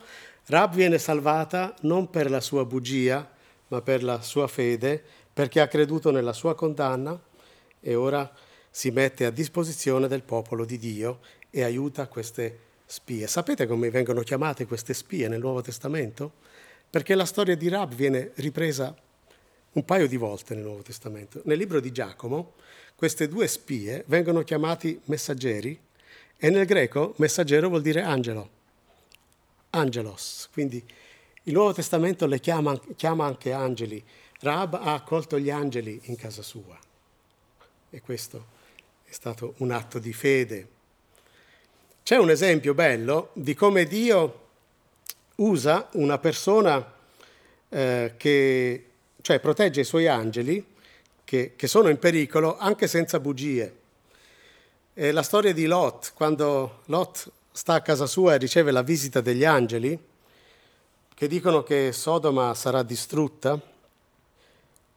Rab 0.45 0.73
viene 0.73 0.97
salvata 0.97 1.75
non 1.81 2.09
per 2.09 2.29
la 2.29 2.41
sua 2.41 2.65
bugia, 2.65 3.29
ma 3.69 3.81
per 3.81 4.03
la 4.03 4.21
sua 4.21 4.47
fede, 4.47 5.03
perché 5.33 5.59
ha 5.59 5.67
creduto 5.67 6.11
nella 6.11 6.33
sua 6.33 6.55
condanna 6.55 7.19
e 7.79 7.95
ora 7.95 8.31
si 8.69 8.91
mette 8.91 9.25
a 9.25 9.29
disposizione 9.29 10.07
del 10.07 10.23
popolo 10.23 10.65
di 10.65 10.77
Dio 10.77 11.19
e 11.49 11.63
aiuta 11.63 12.07
queste 12.07 12.59
spie. 12.85 13.27
Sapete 13.27 13.67
come 13.67 13.89
vengono 13.89 14.21
chiamate 14.21 14.65
queste 14.65 14.93
spie 14.93 15.27
nel 15.27 15.39
Nuovo 15.39 15.61
Testamento? 15.61 16.45
perché 16.89 17.15
la 17.15 17.25
storia 17.25 17.55
di 17.55 17.67
Rab 17.67 17.93
viene 17.93 18.31
ripresa 18.35 18.95
un 19.73 19.85
paio 19.85 20.07
di 20.07 20.17
volte 20.17 20.55
nel 20.55 20.63
Nuovo 20.63 20.81
Testamento. 20.81 21.41
Nel 21.45 21.57
libro 21.57 21.79
di 21.79 21.91
Giacomo 21.91 22.53
queste 22.95 23.27
due 23.27 23.47
spie 23.47 24.03
vengono 24.07 24.41
chiamati 24.43 24.99
messaggeri 25.05 25.79
e 26.37 26.49
nel 26.49 26.65
greco 26.65 27.13
messaggero 27.17 27.67
vuol 27.67 27.81
dire 27.81 28.01
angelo, 28.01 28.49
angelos, 29.71 30.49
quindi 30.51 30.83
il 31.43 31.53
Nuovo 31.53 31.73
Testamento 31.73 32.25
le 32.25 32.39
chiama, 32.39 32.79
chiama 32.95 33.25
anche 33.25 33.53
angeli. 33.53 34.03
Rab 34.39 34.75
ha 34.75 34.93
accolto 34.93 35.39
gli 35.39 35.49
angeli 35.49 35.99
in 36.03 36.15
casa 36.15 36.41
sua 36.41 36.77
e 37.89 38.01
questo 38.01 38.55
è 39.05 39.11
stato 39.11 39.55
un 39.57 39.71
atto 39.71 39.97
di 39.97 40.13
fede. 40.13 40.67
C'è 42.03 42.17
un 42.17 42.29
esempio 42.29 42.73
bello 42.73 43.29
di 43.33 43.53
come 43.53 43.85
Dio 43.85 44.45
usa 45.35 45.87
una 45.93 46.17
persona 46.17 46.93
eh, 47.69 48.13
che 48.17 48.85
cioè, 49.21 49.39
protegge 49.39 49.81
i 49.81 49.85
suoi 49.85 50.07
angeli 50.07 50.65
che, 51.23 51.53
che, 51.55 51.67
sono 51.67 51.89
in 51.89 51.97
pericolo 51.97 52.57
anche 52.57 52.87
senza 52.87 53.19
bugie. 53.19 53.75
È 54.97 55.11
la 55.11 55.21
storia 55.21 55.53
di 55.53 55.67
Lot, 55.67 56.13
quando 56.15 56.81
Lot 56.85 57.31
sta 57.51 57.75
a 57.75 57.81
casa 57.81 58.07
sua 58.07 58.33
e 58.33 58.37
riceve 58.39 58.71
la 58.71 58.81
visita 58.81 59.21
degli 59.21 59.45
angeli 59.45 59.95
che 61.13 61.27
dicono 61.27 61.61
che 61.61 61.91
Sodoma 61.91 62.51
sarà 62.55 62.81
distrutta. 62.81 63.61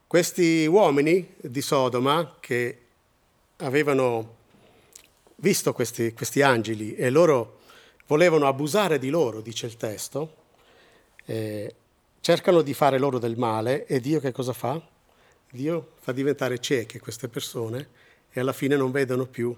Questi 0.07 0.65
uomini 0.65 1.35
di 1.39 1.61
Sodoma 1.61 2.37
che 2.39 2.79
avevano 3.57 4.37
visto 5.35 5.71
questi, 5.71 6.15
questi 6.15 6.41
angeli 6.41 6.95
e 6.95 7.11
loro 7.11 7.59
volevano 8.07 8.47
abusare 8.47 8.97
di 8.97 9.11
loro, 9.11 9.39
dice 9.39 9.67
il 9.67 9.77
testo, 9.77 10.35
eh, 11.25 11.75
cercano 12.21 12.63
di 12.63 12.73
fare 12.73 12.97
loro 12.97 13.19
del 13.19 13.37
male 13.37 13.85
e 13.85 13.99
Dio 13.99 14.19
che 14.19 14.31
cosa 14.31 14.53
fa? 14.53 14.81
Dio 15.51 15.91
fa 15.99 16.11
diventare 16.11 16.57
cieche 16.57 16.99
queste 16.99 17.27
persone 17.27 17.89
e 18.31 18.39
alla 18.39 18.53
fine 18.53 18.75
non 18.75 18.89
vedono 18.89 19.27
più 19.27 19.55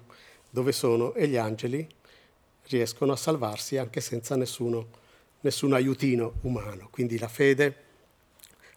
dove 0.54 0.70
sono 0.70 1.14
e 1.14 1.26
gli 1.26 1.36
angeli 1.36 1.84
riescono 2.68 3.10
a 3.10 3.16
salvarsi 3.16 3.76
anche 3.76 4.00
senza 4.00 4.36
nessuno, 4.36 4.86
nessun 5.40 5.72
aiutino 5.72 6.34
umano. 6.42 6.86
Quindi 6.92 7.18
la 7.18 7.26
fede 7.26 7.76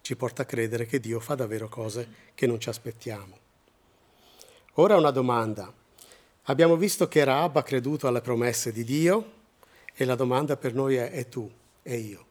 ci 0.01 0.15
porta 0.15 0.41
a 0.41 0.45
credere 0.45 0.87
che 0.87 0.99
Dio 0.99 1.19
fa 1.19 1.35
davvero 1.35 1.69
cose 1.69 2.31
che 2.33 2.47
non 2.47 2.59
ci 2.59 2.69
aspettiamo. 2.69 3.37
Ora 4.73 4.97
una 4.97 5.11
domanda. 5.11 5.71
Abbiamo 6.45 6.77
visto 6.77 7.07
che 7.07 7.23
Raab 7.23 7.57
ha 7.57 7.63
creduto 7.63 8.07
alle 8.07 8.21
promesse 8.21 8.71
di 8.71 8.83
Dio, 8.83 9.33
e 9.93 10.03
la 10.03 10.15
domanda 10.15 10.57
per 10.57 10.73
noi 10.73 10.95
è, 10.95 11.11
e 11.13 11.29
tu, 11.29 11.47
e 11.83 11.95
io? 11.95 12.25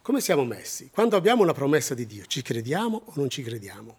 Come 0.00 0.22
siamo 0.22 0.46
messi? 0.46 0.88
Quando 0.90 1.16
abbiamo 1.16 1.42
una 1.42 1.52
promessa 1.52 1.92
di 1.92 2.06
Dio, 2.06 2.24
ci 2.24 2.40
crediamo 2.40 3.02
o 3.04 3.12
non 3.16 3.28
ci 3.28 3.42
crediamo? 3.42 3.96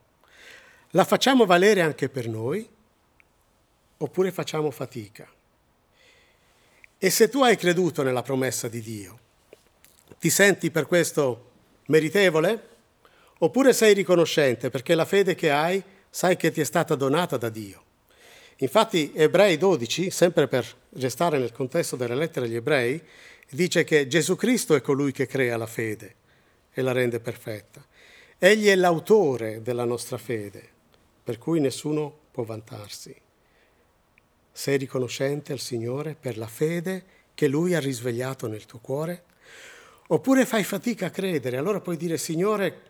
La 0.92 1.04
facciamo 1.04 1.46
valere 1.46 1.82
anche 1.82 2.10
per 2.10 2.28
noi 2.28 2.68
oppure 3.98 4.32
facciamo 4.32 4.72
fatica? 4.72 5.28
E 6.98 7.10
se 7.10 7.30
tu 7.30 7.44
hai 7.44 7.56
creduto 7.56 8.04
nella 8.04 8.24
promessa 8.24 8.68
di 8.68 8.82
Dio, 8.82 9.20
ti 10.20 10.30
senti 10.30 10.72
per 10.72 10.88
questo 10.88 11.52
meritevole? 11.88 12.76
Oppure 13.40 13.74
sei 13.74 13.94
riconoscente 13.94 14.70
perché 14.70 14.96
la 14.96 15.06
fede 15.06 15.36
che 15.36 15.52
hai 15.52 15.84
sai 16.10 16.38
che 16.38 16.52
ti 16.52 16.62
è 16.62 16.64
stata 16.64 16.96
donata 16.96 17.38
da 17.38 17.50
Dio? 17.50 17.84
Infatti 18.58 19.12
Ebrei 19.14 19.58
12, 19.58 20.10
sempre 20.10 20.48
per 20.48 20.66
restare 20.94 21.38
nel 21.38 21.52
contesto 21.52 21.96
della 21.96 22.16
lettera 22.16 22.48
agli 22.48 22.56
Ebrei, 22.56 23.00
dice 23.52 23.84
che 23.84 24.08
Gesù 24.08 24.36
Cristo 24.36 24.74
è 24.74 24.82
colui 24.82 25.12
che 25.12 25.28
crea 25.28 25.56
la 25.58 25.68
fede 25.68 26.16
e 26.74 26.82
la 26.82 26.92
rende 26.92 27.20
perfetta. 27.20 27.86
Egli 28.40 28.68
è 28.68 28.76
l'autore 28.76 29.62
della 29.62 29.86
nostra 29.86 30.18
fede, 30.18 30.68
per 31.24 31.38
cui 31.38 31.60
nessuno 31.60 32.12
può 32.32 32.44
vantarsi. 32.44 33.16
Sei 34.58 34.76
riconoscente 34.76 35.54
al 35.54 35.60
Signore 35.60 36.16
per 36.20 36.36
la 36.36 36.48
fede 36.48 37.06
che 37.36 37.48
Lui 37.48 37.76
ha 37.76 37.80
risvegliato 37.80 38.48
nel 38.48 38.66
tuo 38.66 38.80
cuore? 38.80 39.24
Oppure 40.08 40.48
fai 40.48 40.64
fatica 40.64 41.06
a 41.06 41.10
credere, 41.12 41.58
allora 41.58 41.80
puoi 41.80 41.96
dire 41.96 42.18
Signore, 42.18 42.82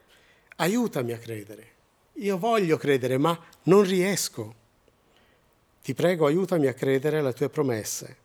aiutami 0.55 1.11
a 1.11 1.17
credere. 1.17 1.71
Io 2.19 2.37
voglio 2.37 2.77
credere, 2.77 3.17
ma 3.17 3.37
non 3.63 3.83
riesco. 3.83 4.55
Ti 5.83 5.93
prego, 5.93 6.25
aiutami 6.25 6.67
a 6.67 6.73
credere 6.73 7.17
alle 7.17 7.33
tue 7.33 7.49
promesse. 7.49 8.17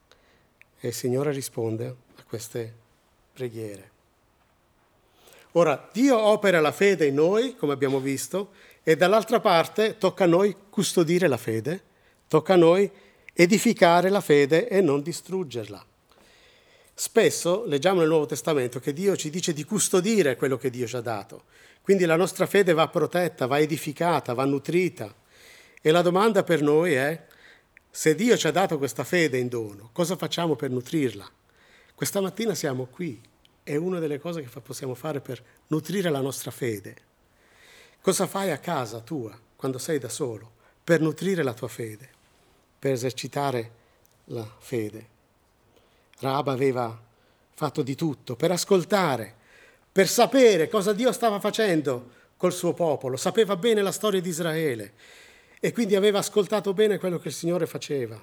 E 0.79 0.87
il 0.87 0.95
Signore 0.95 1.33
risponde 1.33 1.87
a 1.89 2.23
queste 2.23 2.73
preghiere. 3.33 3.91
Ora, 5.55 5.91
Dio 5.93 6.17
opera 6.17 6.61
la 6.61 6.71
fede 6.71 7.07
in 7.07 7.17
noi, 7.17 7.57
come 7.57 7.73
abbiamo 7.73 7.99
visto, 7.99 8.53
e 8.85 8.95
dall'altra 8.95 9.41
parte 9.41 9.99
tocca 9.99 10.23
a 10.23 10.29
noi 10.29 10.55
custodire 10.71 11.27
la 11.27 11.37
fede, 11.37 11.83
tocca 12.29 12.53
a 12.53 12.57
noi 12.57 13.11
edificare 13.33 14.09
la 14.09 14.21
fede 14.21 14.69
e 14.69 14.81
non 14.81 15.03
distruggerla. 15.03 15.85
Spesso 16.95 17.65
leggiamo 17.67 18.01
nel 18.01 18.09
Nuovo 18.09 18.27
Testamento 18.27 18.79
che 18.79 18.93
Dio 18.93 19.17
ci 19.17 19.31
dice 19.31 19.53
di 19.53 19.65
custodire 19.65 20.37
quello 20.37 20.57
che 20.57 20.71
Dio 20.71 20.87
ci 20.87 20.97
ha 20.97 21.01
dato. 21.01 21.45
Quindi 21.81 22.05
la 22.05 22.17
nostra 22.17 22.47
fede 22.47 22.75
va 22.75 22.89
protetta, 22.89 23.47
va 23.47 23.59
edificata, 23.59 24.35
va 24.35 24.45
nutrita. 24.45 25.13
E 25.81 25.91
la 25.91 26.03
domanda 26.03 26.45
per 26.45 26.63
noi 26.63 26.93
è 26.93 27.27
se 27.91 28.15
Dio 28.15 28.37
ci 28.37 28.47
ha 28.47 28.53
dato 28.53 28.79
questa 28.79 29.05
fede 29.05 29.39
in 29.39 29.49
dono, 29.49 29.91
cosa 29.93 30.17
facciamo 30.17 30.55
per 30.55 30.71
nutrirla? 30.71 31.29
Questa 31.95 32.21
mattina 32.21 32.55
siamo 32.55 32.87
qui, 32.87 33.21
è 33.63 33.77
una 33.77 33.99
delle 33.99 34.19
cose 34.19 34.43
che 34.43 34.61
possiamo 34.61 34.95
fare 34.95 35.21
per 35.21 35.43
nutrire 35.69 36.09
la 36.09 36.21
nostra 36.21 36.51
fede. 36.51 36.97
Cosa 38.01 38.27
fai 38.27 38.51
a 38.51 38.59
casa 38.59 39.01
tua, 39.01 39.39
quando 39.57 39.79
sei 39.79 39.99
da 39.99 40.09
solo, 40.09 40.51
per 40.83 41.01
nutrire 41.01 41.43
la 41.43 41.53
tua 41.53 41.69
fede, 41.69 42.11
per 42.83 42.91
esercitare 42.91 43.71
la 44.25 44.45
fede? 44.59 45.07
Raab 46.19 46.49
aveva 46.49 47.01
fatto 47.55 47.83
di 47.83 47.95
tutto 47.95 48.35
per 48.35 48.51
ascoltare, 48.51 49.33
per 49.93 50.09
sapere 50.09 50.69
cosa 50.69 50.93
Dio 50.93 51.13
stava 51.13 51.39
facendo 51.39 52.11
col 52.37 52.53
suo 52.53 52.73
popolo, 52.73 53.17
sapeva 53.17 53.55
bene 53.55 53.83
la 53.83 53.93
storia 53.93 54.21
di 54.21 54.29
Israele 54.29 54.95
e 55.61 55.71
quindi 55.71 55.95
aveva 55.95 56.19
ascoltato 56.19 56.75
bene 56.75 56.99
quello 56.99 57.21
che 57.21 57.29
il 57.29 57.35
Signore 57.35 57.67
faceva. 57.67 58.21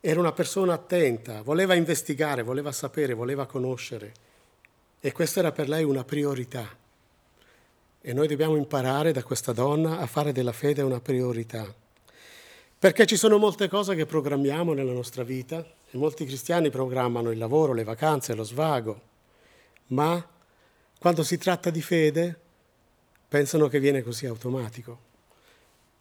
Era 0.00 0.18
una 0.18 0.32
persona 0.32 0.72
attenta, 0.72 1.42
voleva 1.42 1.74
investigare, 1.74 2.42
voleva 2.42 2.72
sapere, 2.72 3.14
voleva 3.14 3.46
conoscere 3.46 4.12
e 4.98 5.12
questa 5.12 5.38
era 5.38 5.52
per 5.52 5.68
lei 5.68 5.84
una 5.84 6.02
priorità. 6.02 6.68
E 8.00 8.12
noi 8.12 8.26
dobbiamo 8.26 8.56
imparare 8.56 9.12
da 9.12 9.22
questa 9.22 9.52
donna 9.52 10.00
a 10.00 10.06
fare 10.06 10.32
della 10.32 10.50
fede 10.50 10.82
una 10.82 11.00
priorità. 11.00 11.72
Perché 12.80 13.06
ci 13.06 13.16
sono 13.16 13.38
molte 13.38 13.68
cose 13.68 13.96
che 13.96 14.06
programmiamo 14.06 14.72
nella 14.72 14.92
nostra 14.92 15.24
vita 15.24 15.66
e 15.90 15.96
molti 15.96 16.24
cristiani 16.24 16.70
programmano 16.70 17.32
il 17.32 17.38
lavoro, 17.38 17.72
le 17.72 17.82
vacanze, 17.82 18.36
lo 18.36 18.44
svago, 18.44 19.00
ma 19.88 20.24
quando 20.96 21.24
si 21.24 21.38
tratta 21.38 21.70
di 21.70 21.82
fede 21.82 22.38
pensano 23.26 23.66
che 23.66 23.80
viene 23.80 24.02
così 24.02 24.26
automatico. 24.26 25.06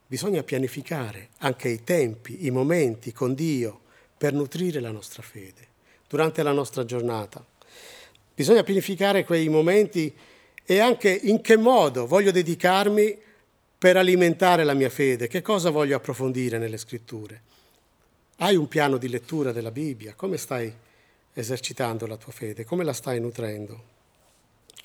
Bisogna 0.06 0.44
pianificare 0.44 1.30
anche 1.40 1.68
i 1.68 1.84
tempi, 1.84 2.46
i 2.46 2.52
momenti 2.52 3.12
con 3.12 3.34
Dio 3.34 3.80
per 4.16 4.34
nutrire 4.34 4.80
la 4.80 4.92
nostra 4.92 5.24
fede 5.24 5.68
durante 6.08 6.44
la 6.44 6.52
nostra 6.52 6.86
giornata. 6.86 7.44
Bisogna 8.36 8.62
pianificare 8.62 9.26
quei 9.26 9.50
momenti 9.50 10.16
e 10.64 10.80
anche 10.80 11.10
in 11.10 11.42
che 11.42 11.58
modo 11.58 12.06
voglio 12.06 12.30
dedicarmi 12.30 13.26
per 13.78 13.96
alimentare 13.96 14.64
la 14.64 14.74
mia 14.74 14.90
fede, 14.90 15.28
che 15.28 15.42
cosa 15.42 15.70
voglio 15.70 15.96
approfondire 15.96 16.58
nelle 16.58 16.78
scritture. 16.78 17.42
Hai 18.38 18.56
un 18.56 18.68
piano 18.68 18.98
di 18.98 19.08
lettura 19.08 19.52
della 19.52 19.72
Bibbia, 19.72 20.16
come 20.16 20.38
stai 20.38 20.74
esercitando 21.34 22.08
la 22.08 22.18
tua 22.18 22.32
fede, 22.32 22.66
come 22.66 22.84
la 22.84 22.94
stai 22.94 23.20
nutrendo? 23.20 23.96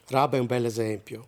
Rab 0.09 0.35
è 0.35 0.38
un 0.38 0.46
bel 0.46 0.66
esempio. 0.66 1.26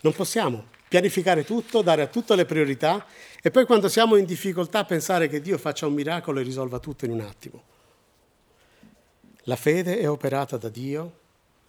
Non 0.00 0.12
possiamo 0.12 0.66
pianificare 0.88 1.44
tutto, 1.44 1.82
dare 1.82 2.02
a 2.02 2.06
tutto 2.06 2.34
le 2.34 2.44
priorità 2.44 3.04
e 3.42 3.50
poi 3.50 3.66
quando 3.66 3.88
siamo 3.88 4.14
in 4.14 4.24
difficoltà 4.24 4.84
pensare 4.84 5.28
che 5.28 5.40
Dio 5.40 5.58
faccia 5.58 5.86
un 5.86 5.94
miracolo 5.94 6.38
e 6.38 6.44
risolva 6.44 6.78
tutto 6.78 7.04
in 7.04 7.10
un 7.10 7.20
attimo. 7.20 7.62
La 9.42 9.56
fede 9.56 9.98
è 9.98 10.08
operata 10.08 10.56
da 10.56 10.68
Dio, 10.68 11.12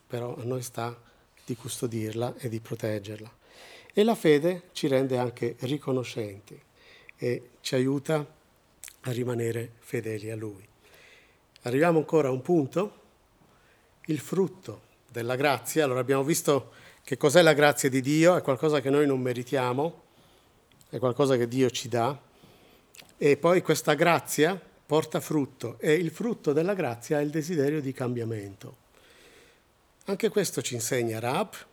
però 0.06 0.36
a 0.38 0.44
noi 0.44 0.62
sta 0.62 0.96
di 1.44 1.56
custodirla 1.56 2.36
e 2.38 2.50
di 2.50 2.60
proteggerla. 2.60 3.38
E 3.94 4.04
la 4.04 4.16
fede 4.16 4.70
ci 4.72 4.88
rende 4.88 5.18
anche 5.18 5.56
riconoscenti 5.60 6.60
e 7.18 7.50
ci 7.62 7.76
aiuta 7.76 8.26
a 9.02 9.12
rimanere 9.12 9.74
fedeli 9.80 10.30
a 10.30 10.36
Lui. 10.36 10.68
Arriviamo 11.64 12.00
ancora 12.00 12.30
a 12.30 12.32
un 12.32 12.42
punto, 12.42 13.02
il 14.06 14.20
frutto 14.20 14.82
della 15.12 15.36
grazia. 15.36 15.84
Allora 15.84 16.00
abbiamo 16.00 16.24
visto 16.24 16.72
che 17.04 17.18
cos'è 17.18 17.42
la 17.42 17.54
grazia 17.54 17.90
di 17.90 18.02
Dio, 18.02 18.36
è 18.36 18.42
qualcosa 18.42 18.82
che 18.82 18.90
noi 18.90 19.06
non 19.06 19.20
meritiamo, 19.20 20.04
è 20.90 20.98
qualcosa 20.98 21.38
che 21.38 21.48
Dio 21.48 21.70
ci 21.70 21.88
dà 21.88 22.20
e 23.18 23.38
poi 23.38 23.62
questa 23.62 23.96
grazia 23.96 24.60
porta 24.86 25.20
frutto 25.20 25.78
e 25.80 25.94
il 25.94 26.10
frutto 26.10 26.54
della 26.54 26.74
grazia 26.74 27.20
è 27.20 27.22
il 27.22 27.30
desiderio 27.30 27.82
di 27.82 27.92
cambiamento. 27.92 28.78
Anche 30.06 30.30
questo 30.30 30.62
ci 30.62 30.74
insegna 30.74 31.20
Rab. 31.20 31.68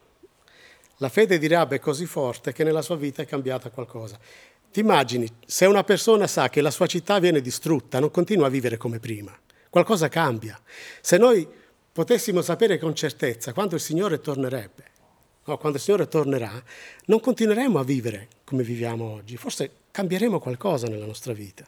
La 1.00 1.10
fede 1.10 1.36
di 1.38 1.46
Rab 1.46 1.74
è 1.74 1.78
così 1.78 2.06
forte 2.06 2.52
che 2.52 2.64
nella 2.64 2.80
sua 2.80 2.96
vita 2.96 3.20
è 3.20 3.26
cambiata 3.26 3.68
qualcosa. 3.68 4.18
Ti 4.72 4.80
immagini, 4.80 5.30
se 5.44 5.66
una 5.66 5.84
persona 5.84 6.26
sa 6.26 6.48
che 6.48 6.62
la 6.62 6.70
sua 6.70 6.86
città 6.86 7.18
viene 7.18 7.42
distrutta, 7.42 7.98
non 8.00 8.10
continua 8.10 8.46
a 8.46 8.50
vivere 8.50 8.78
come 8.78 8.98
prima, 8.98 9.38
qualcosa 9.68 10.08
cambia. 10.08 10.58
Se 11.02 11.18
noi 11.18 11.46
potessimo 11.92 12.40
sapere 12.40 12.78
con 12.78 12.94
certezza 12.94 13.52
quando 13.52 13.74
il 13.74 13.82
Signore 13.82 14.20
tornerebbe, 14.20 14.84
no, 15.44 15.58
quando 15.58 15.76
il 15.76 15.82
Signore 15.84 16.08
tornerà, 16.08 16.62
non 17.06 17.20
continueremo 17.20 17.78
a 17.78 17.84
vivere 17.84 18.28
come 18.44 18.62
viviamo 18.62 19.12
oggi, 19.12 19.36
forse 19.36 19.70
cambieremo 19.90 20.38
qualcosa 20.38 20.86
nella 20.86 21.04
nostra 21.04 21.34
vita. 21.34 21.66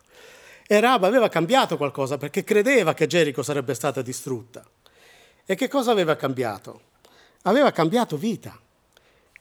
E 0.67 0.81
Rab 0.81 1.05
aveva 1.05 1.29
cambiato 1.29 1.77
qualcosa 1.77 2.17
perché 2.17 2.45
credeva 2.45 2.95
che 2.95 3.07
Gerico 3.07 3.43
sarebbe 3.43 3.75
stata 3.75 4.01
distrutta. 4.01 4.65
E 5.45 5.55
che 5.55 5.69
cosa 5.69 5.91
aveva 5.91 6.17
cambiato? 6.17 6.81
Aveva 7.43 7.71
cambiato 7.73 8.17
vita. 8.17 8.59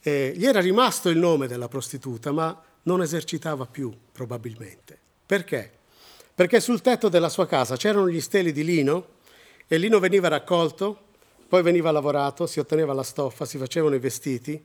E 0.08 0.32
gli 0.38 0.46
era 0.46 0.62
rimasto 0.62 1.10
il 1.10 1.18
nome 1.18 1.48
della 1.48 1.68
prostituta, 1.68 2.32
ma 2.32 2.58
non 2.84 3.02
esercitava 3.02 3.66
più, 3.66 3.94
probabilmente. 4.14 4.98
Perché? 5.26 5.70
Perché 6.34 6.62
sul 6.62 6.80
tetto 6.80 7.10
della 7.10 7.28
sua 7.28 7.46
casa 7.46 7.76
c'erano 7.76 8.08
gli 8.08 8.22
steli 8.22 8.54
di 8.54 8.64
lino 8.64 9.16
e 9.68 9.76
il 9.76 9.82
lino 9.82 10.00
veniva 10.00 10.30
raccolto, 10.30 10.98
poi 11.50 11.62
veniva 11.62 11.92
lavorato, 11.92 12.48
si 12.48 12.62
otteneva 12.62 12.94
la 12.94 13.04
stoffa, 13.04 13.44
si 13.44 13.58
facevano 13.58 13.96
i 13.96 14.00
vestiti. 14.00 14.64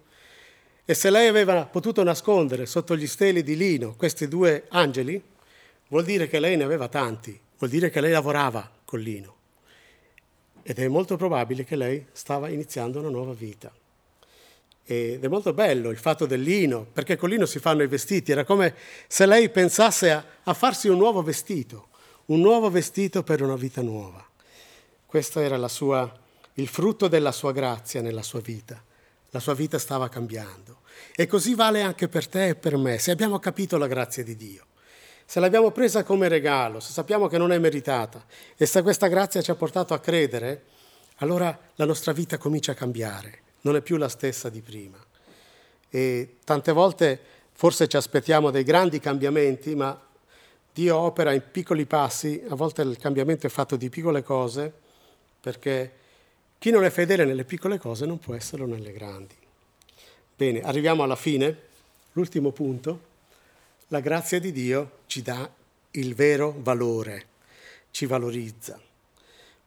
E 0.85 0.95
se 0.95 1.11
lei 1.11 1.27
aveva 1.27 1.65
potuto 1.67 2.05
nascondere 2.05 2.65
sotto 2.65 2.97
gli 2.97 3.09
steli 3.09 3.43
di 3.43 3.57
lino 3.57 3.97
questi 3.97 4.29
due 4.29 4.67
angeli, 4.69 5.21
vuol 5.89 6.05
dire 6.05 6.29
che 6.29 6.39
lei 6.39 6.57
ne 6.57 6.63
aveva 6.63 6.87
tanti, 6.87 7.37
vuol 7.59 7.69
dire 7.69 7.91
che 7.91 8.01
lei 8.01 8.13
lavorava 8.13 8.71
col 8.85 9.01
lino 9.01 9.35
ed 10.63 10.79
è 10.79 10.87
molto 10.87 11.17
probabile 11.17 11.65
che 11.65 11.75
lei 11.75 12.07
stava 12.13 12.49
iniziando 12.49 13.01
una 13.01 13.09
nuova 13.09 13.33
vita. 13.33 13.73
Ed 14.85 15.25
è 15.25 15.29
molto 15.29 15.53
bello 15.53 15.91
il 15.91 15.99
fatto 15.99 16.27
del 16.27 16.43
lino, 16.43 16.87
perché 16.93 17.17
con 17.17 17.29
lino 17.29 17.47
si 17.47 17.59
fanno 17.59 17.83
i 17.83 17.87
vestiti, 17.87 18.33
era 18.33 18.45
come 18.45 18.75
se 19.07 19.27
lei 19.27 19.49
pensasse 19.51 20.11
a, 20.11 20.25
a 20.43 20.55
farsi 20.55 20.89
un 20.89 20.99
nuovo 20.99 21.23
vestito, 21.23 21.89
un 22.27 22.41
nuovo 22.41 22.71
vestito 22.71 23.23
per 23.23 23.43
una 23.43 23.57
vita 23.57 23.81
nuova. 23.81 24.25
Questo 25.07 25.41
era 25.41 25.69
sua, 25.69 26.11
il 26.55 26.69
frutto 26.69 27.09
della 27.09 27.33
sua 27.33 27.53
grazia 27.53 28.01
nella 28.01 28.23
sua 28.23 28.41
vita. 28.41 28.83
La 29.31 29.41
sua 29.41 29.55
vita 29.55 29.79
stava 29.79 30.09
cambiando. 30.11 30.81
E 31.15 31.27
così 31.27 31.55
vale 31.55 31.81
anche 31.81 32.09
per 32.09 32.29
te 32.29 32.49
e 32.49 32.55
per 32.55 32.77
me, 32.77 32.99
se 32.99 33.11
abbiamo 33.11 33.39
capito 33.39 33.79
la 33.79 33.87
grazia 33.87 34.23
di 34.23 34.37
Dio 34.37 34.67
se 35.33 35.41
l'abbiamo 35.41 35.71
presa 35.71 36.05
come 36.05 36.29
regalo, 36.29 36.79
se 36.79 36.93
sappiamo 36.93 37.27
che 37.27 37.39
non 37.39 37.53
è 37.53 37.59
meritata 37.59 38.23
e 38.55 38.67
se 38.67 38.83
questa 38.83 39.07
grazia 39.07 39.41
ci 39.41 39.51
ha 39.51 39.55
portato 39.55 39.95
a 39.95 39.99
credere, 39.99 40.65
allora 41.17 41.59
la 41.77 41.87
nostra 41.87 42.13
vita 42.13 42.37
comincia 42.37 42.73
a 42.73 42.75
cambiare, 42.75 43.42
non 43.63 43.77
è 43.77 43.81
più 43.81 43.97
la 43.97 44.09
stessa 44.09 44.49
di 44.49 44.61
prima. 44.61 44.99
E 45.91 46.37
tante 46.45 46.73
volte 46.73 47.21
forse 47.53 47.89
ci 47.89 47.97
aspettiamo 47.97 48.51
dei 48.51 48.65
grandi 48.65 49.01
cambiamenti, 49.01 49.75
ma 49.75 50.01
Dio 50.73 50.97
opera 50.97 51.33
in 51.33 51.43
piccoli 51.51 51.85
passi, 51.85 52.43
a 52.49 52.55
volte 52.55 52.83
il 52.83 52.97
cambiamento 52.97 53.47
è 53.47 53.51
fatto 53.51 53.77
di 53.77 53.91
piccole 53.91 54.23
cose, 54.23 54.73
perché 55.41 55.93
chi 56.59 56.71
non 56.71 56.85
è 56.85 56.91
fedele 56.91 57.25
nelle 57.25 57.45
piccole 57.45 57.79
cose 57.79 58.07
non 58.07 58.19
può 58.19 58.35
esserlo 58.35 58.67
nelle 58.67 58.93
grandi. 58.93 59.35
Bene, 60.35 60.61
arriviamo 60.61 61.03
alla 61.03 61.17
fine, 61.17 61.57
l'ultimo 62.13 62.53
punto 62.53 63.11
la 63.89 64.01
grazia 64.01 64.41
di 64.41 64.53
Dio 64.53 65.01
ci 65.07 65.21
dà 65.21 65.49
il 65.91 66.15
vero 66.15 66.55
valore, 66.59 67.27
ci 67.91 68.07
valorizza, 68.07 68.81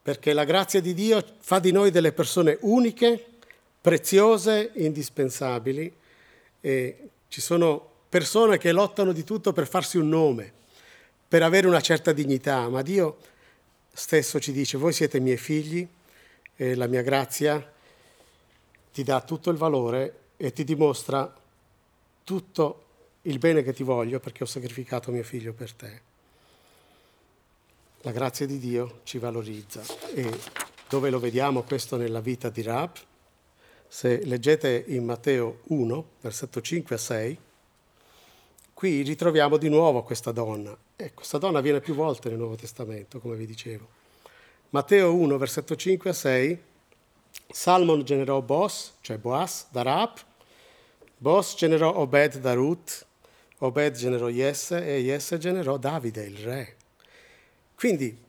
perché 0.01 0.33
la 0.33 0.43
grazia 0.43 0.81
di 0.81 0.95
Dio 0.95 1.23
fa 1.39 1.59
di 1.59 1.71
noi 1.71 1.91
delle 1.91 2.11
persone 2.11 2.57
uniche, 2.61 3.34
preziose, 3.85 4.71
indispensabili 4.77 5.95
e 6.59 7.09
ci 7.27 7.39
sono 7.39 7.87
persone 8.09 8.57
che 8.57 8.71
lottano 8.71 9.11
di 9.11 9.23
tutto 9.23 9.53
per 9.53 9.67
farsi 9.67 9.99
un 9.99 10.09
nome, 10.09 10.51
per 11.27 11.43
avere 11.43 11.67
una 11.67 11.81
certa 11.81 12.11
dignità, 12.11 12.67
ma 12.67 12.81
Dio 12.81 13.17
stesso 13.93 14.39
ci 14.39 14.51
dice, 14.51 14.79
voi 14.79 14.91
siete 14.91 15.19
miei 15.19 15.37
figli 15.37 15.87
e 16.55 16.73
la 16.73 16.87
mia 16.87 17.03
grazia 17.03 17.63
ti 18.91 19.03
dà 19.03 19.21
tutto 19.21 19.51
il 19.51 19.57
valore 19.57 20.21
e 20.35 20.51
ti 20.51 20.63
dimostra 20.63 21.31
tutto 22.23 22.85
il 23.21 23.37
bene 23.37 23.61
che 23.61 23.71
ti 23.71 23.83
voglio 23.83 24.19
perché 24.19 24.45
ho 24.45 24.47
sacrificato 24.47 25.11
mio 25.11 25.21
figlio 25.21 25.53
per 25.53 25.73
te. 25.73 26.01
La 28.01 28.11
grazia 28.11 28.47
di 28.47 28.57
Dio 28.57 29.01
ci 29.03 29.19
valorizza 29.19 29.83
e 30.11 30.27
dove 30.89 31.11
lo 31.11 31.19
vediamo 31.19 31.61
questo 31.61 31.97
nella 31.97 32.19
vita 32.19 32.49
di 32.49 32.63
Rab? 32.63 33.13
Se 33.95 34.25
leggete 34.25 34.83
in 34.87 35.05
Matteo 35.05 35.59
1, 35.67 36.05
versetto 36.19 36.59
5 36.59 36.95
a 36.95 36.97
6, 36.97 37.39
qui 38.73 39.03
ritroviamo 39.03 39.55
di 39.55 39.69
nuovo 39.69 40.03
questa 40.03 40.33
donna. 40.33 40.77
E 40.97 41.13
questa 41.13 41.37
donna 41.37 41.61
viene 41.61 41.79
più 41.79 41.93
volte 41.95 42.27
nel 42.27 42.37
Nuovo 42.37 42.55
Testamento, 42.55 43.21
come 43.21 43.37
vi 43.37 43.45
dicevo. 43.45 43.87
Matteo 44.71 45.15
1, 45.15 45.37
versetto 45.37 45.77
5 45.77 46.09
a 46.09 46.13
6, 46.13 46.61
Salmon 47.47 48.03
generò 48.03 48.41
Boss, 48.41 48.95
cioè 48.99 49.17
Boas, 49.17 49.67
da 49.71 49.81
Rab, 49.81 50.11
Boss 51.15 51.55
generò 51.55 51.95
Obed 51.95 52.39
da 52.39 52.53
Ruth, 52.53 53.05
Obed 53.59 53.95
generò 53.95 54.27
Jesse 54.27 54.85
e 54.93 55.03
Jesse 55.03 55.37
generò 55.37 55.77
Davide, 55.77 56.25
il 56.25 56.37
re. 56.39 56.75
Quindi, 57.75 58.24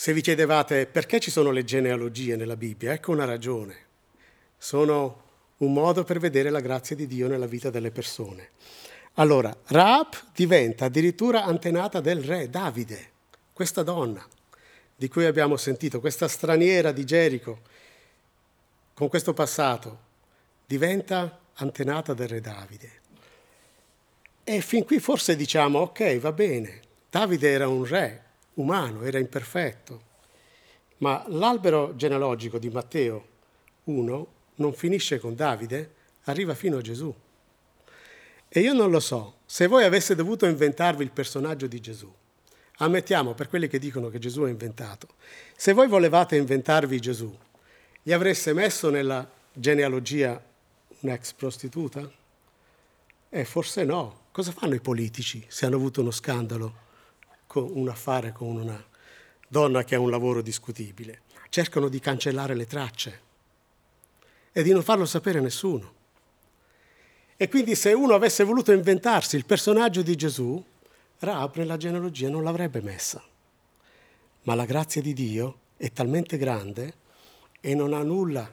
se 0.00 0.14
vi 0.14 0.22
chiedevate 0.22 0.86
perché 0.86 1.20
ci 1.20 1.30
sono 1.30 1.50
le 1.50 1.62
genealogie 1.62 2.34
nella 2.34 2.56
Bibbia, 2.56 2.94
ecco 2.94 3.12
una 3.12 3.26
ragione. 3.26 3.76
Sono 4.56 5.24
un 5.58 5.74
modo 5.74 6.04
per 6.04 6.18
vedere 6.18 6.48
la 6.48 6.60
grazia 6.60 6.96
di 6.96 7.06
Dio 7.06 7.28
nella 7.28 7.44
vita 7.44 7.68
delle 7.68 7.90
persone. 7.90 8.48
Allora, 9.16 9.54
Raab 9.66 10.32
diventa 10.34 10.86
addirittura 10.86 11.44
antenata 11.44 12.00
del 12.00 12.24
re 12.24 12.48
Davide, 12.48 13.10
questa 13.52 13.82
donna 13.82 14.26
di 14.96 15.06
cui 15.08 15.26
abbiamo 15.26 15.58
sentito, 15.58 16.00
questa 16.00 16.28
straniera 16.28 16.92
di 16.92 17.04
Gerico, 17.04 17.60
con 18.94 19.10
questo 19.10 19.34
passato, 19.34 19.98
diventa 20.64 21.40
antenata 21.56 22.14
del 22.14 22.28
re 22.28 22.40
Davide. 22.40 22.90
E 24.44 24.62
fin 24.62 24.86
qui 24.86 24.98
forse 24.98 25.36
diciamo, 25.36 25.80
ok, 25.80 26.16
va 26.20 26.32
bene, 26.32 26.80
Davide 27.10 27.50
era 27.50 27.68
un 27.68 27.84
re 27.84 28.28
umano, 28.60 29.02
era 29.02 29.18
imperfetto, 29.18 30.08
ma 30.98 31.24
l'albero 31.28 31.94
genealogico 31.96 32.58
di 32.58 32.68
Matteo 32.68 33.26
1 33.84 34.26
non 34.56 34.72
finisce 34.72 35.18
con 35.18 35.34
Davide, 35.34 35.94
arriva 36.24 36.54
fino 36.54 36.76
a 36.76 36.82
Gesù. 36.82 37.14
E 38.48 38.60
io 38.60 38.72
non 38.72 38.90
lo 38.90 39.00
so, 39.00 39.38
se 39.46 39.66
voi 39.66 39.84
aveste 39.84 40.14
dovuto 40.14 40.46
inventarvi 40.46 41.02
il 41.02 41.10
personaggio 41.10 41.66
di 41.66 41.80
Gesù, 41.80 42.12
ammettiamo 42.78 43.34
per 43.34 43.48
quelli 43.48 43.68
che 43.68 43.78
dicono 43.78 44.08
che 44.08 44.18
Gesù 44.18 44.42
è 44.42 44.50
inventato, 44.50 45.08
se 45.56 45.72
voi 45.72 45.88
volevate 45.88 46.36
inventarvi 46.36 47.00
Gesù, 47.00 47.36
gli 48.02 48.12
avreste 48.12 48.52
messo 48.52 48.90
nella 48.90 49.28
genealogia 49.52 50.42
un'ex 51.00 51.32
prostituta? 51.32 52.10
Eh, 53.28 53.44
forse 53.44 53.84
no. 53.84 54.18
Cosa 54.32 54.52
fanno 54.52 54.74
i 54.74 54.80
politici 54.80 55.44
se 55.48 55.66
hanno 55.66 55.76
avuto 55.76 56.00
uno 56.00 56.10
scandalo 56.10 56.88
con 57.50 57.68
un 57.74 57.88
affare 57.88 58.30
con 58.30 58.46
una 58.46 58.80
donna 59.48 59.82
che 59.82 59.96
ha 59.96 59.98
un 59.98 60.08
lavoro 60.08 60.40
discutibile. 60.40 61.22
Cercano 61.48 61.88
di 61.88 61.98
cancellare 61.98 62.54
le 62.54 62.64
tracce 62.64 63.20
e 64.52 64.62
di 64.62 64.70
non 64.70 64.84
farlo 64.84 65.04
sapere 65.04 65.40
a 65.40 65.42
nessuno. 65.42 65.94
E 67.36 67.48
quindi 67.48 67.74
se 67.74 67.92
uno 67.92 68.14
avesse 68.14 68.44
voluto 68.44 68.70
inventarsi 68.70 69.34
il 69.34 69.46
personaggio 69.46 70.02
di 70.02 70.14
Gesù, 70.14 70.64
Raab 71.18 71.56
nella 71.56 71.76
genealogia 71.76 72.28
non 72.28 72.44
l'avrebbe 72.44 72.80
messa. 72.82 73.20
Ma 74.42 74.54
la 74.54 74.64
grazia 74.64 75.02
di 75.02 75.12
Dio 75.12 75.58
è 75.76 75.90
talmente 75.90 76.36
grande 76.36 76.94
e 77.60 77.74
non 77.74 77.94
ha 77.94 78.02
nulla 78.04 78.48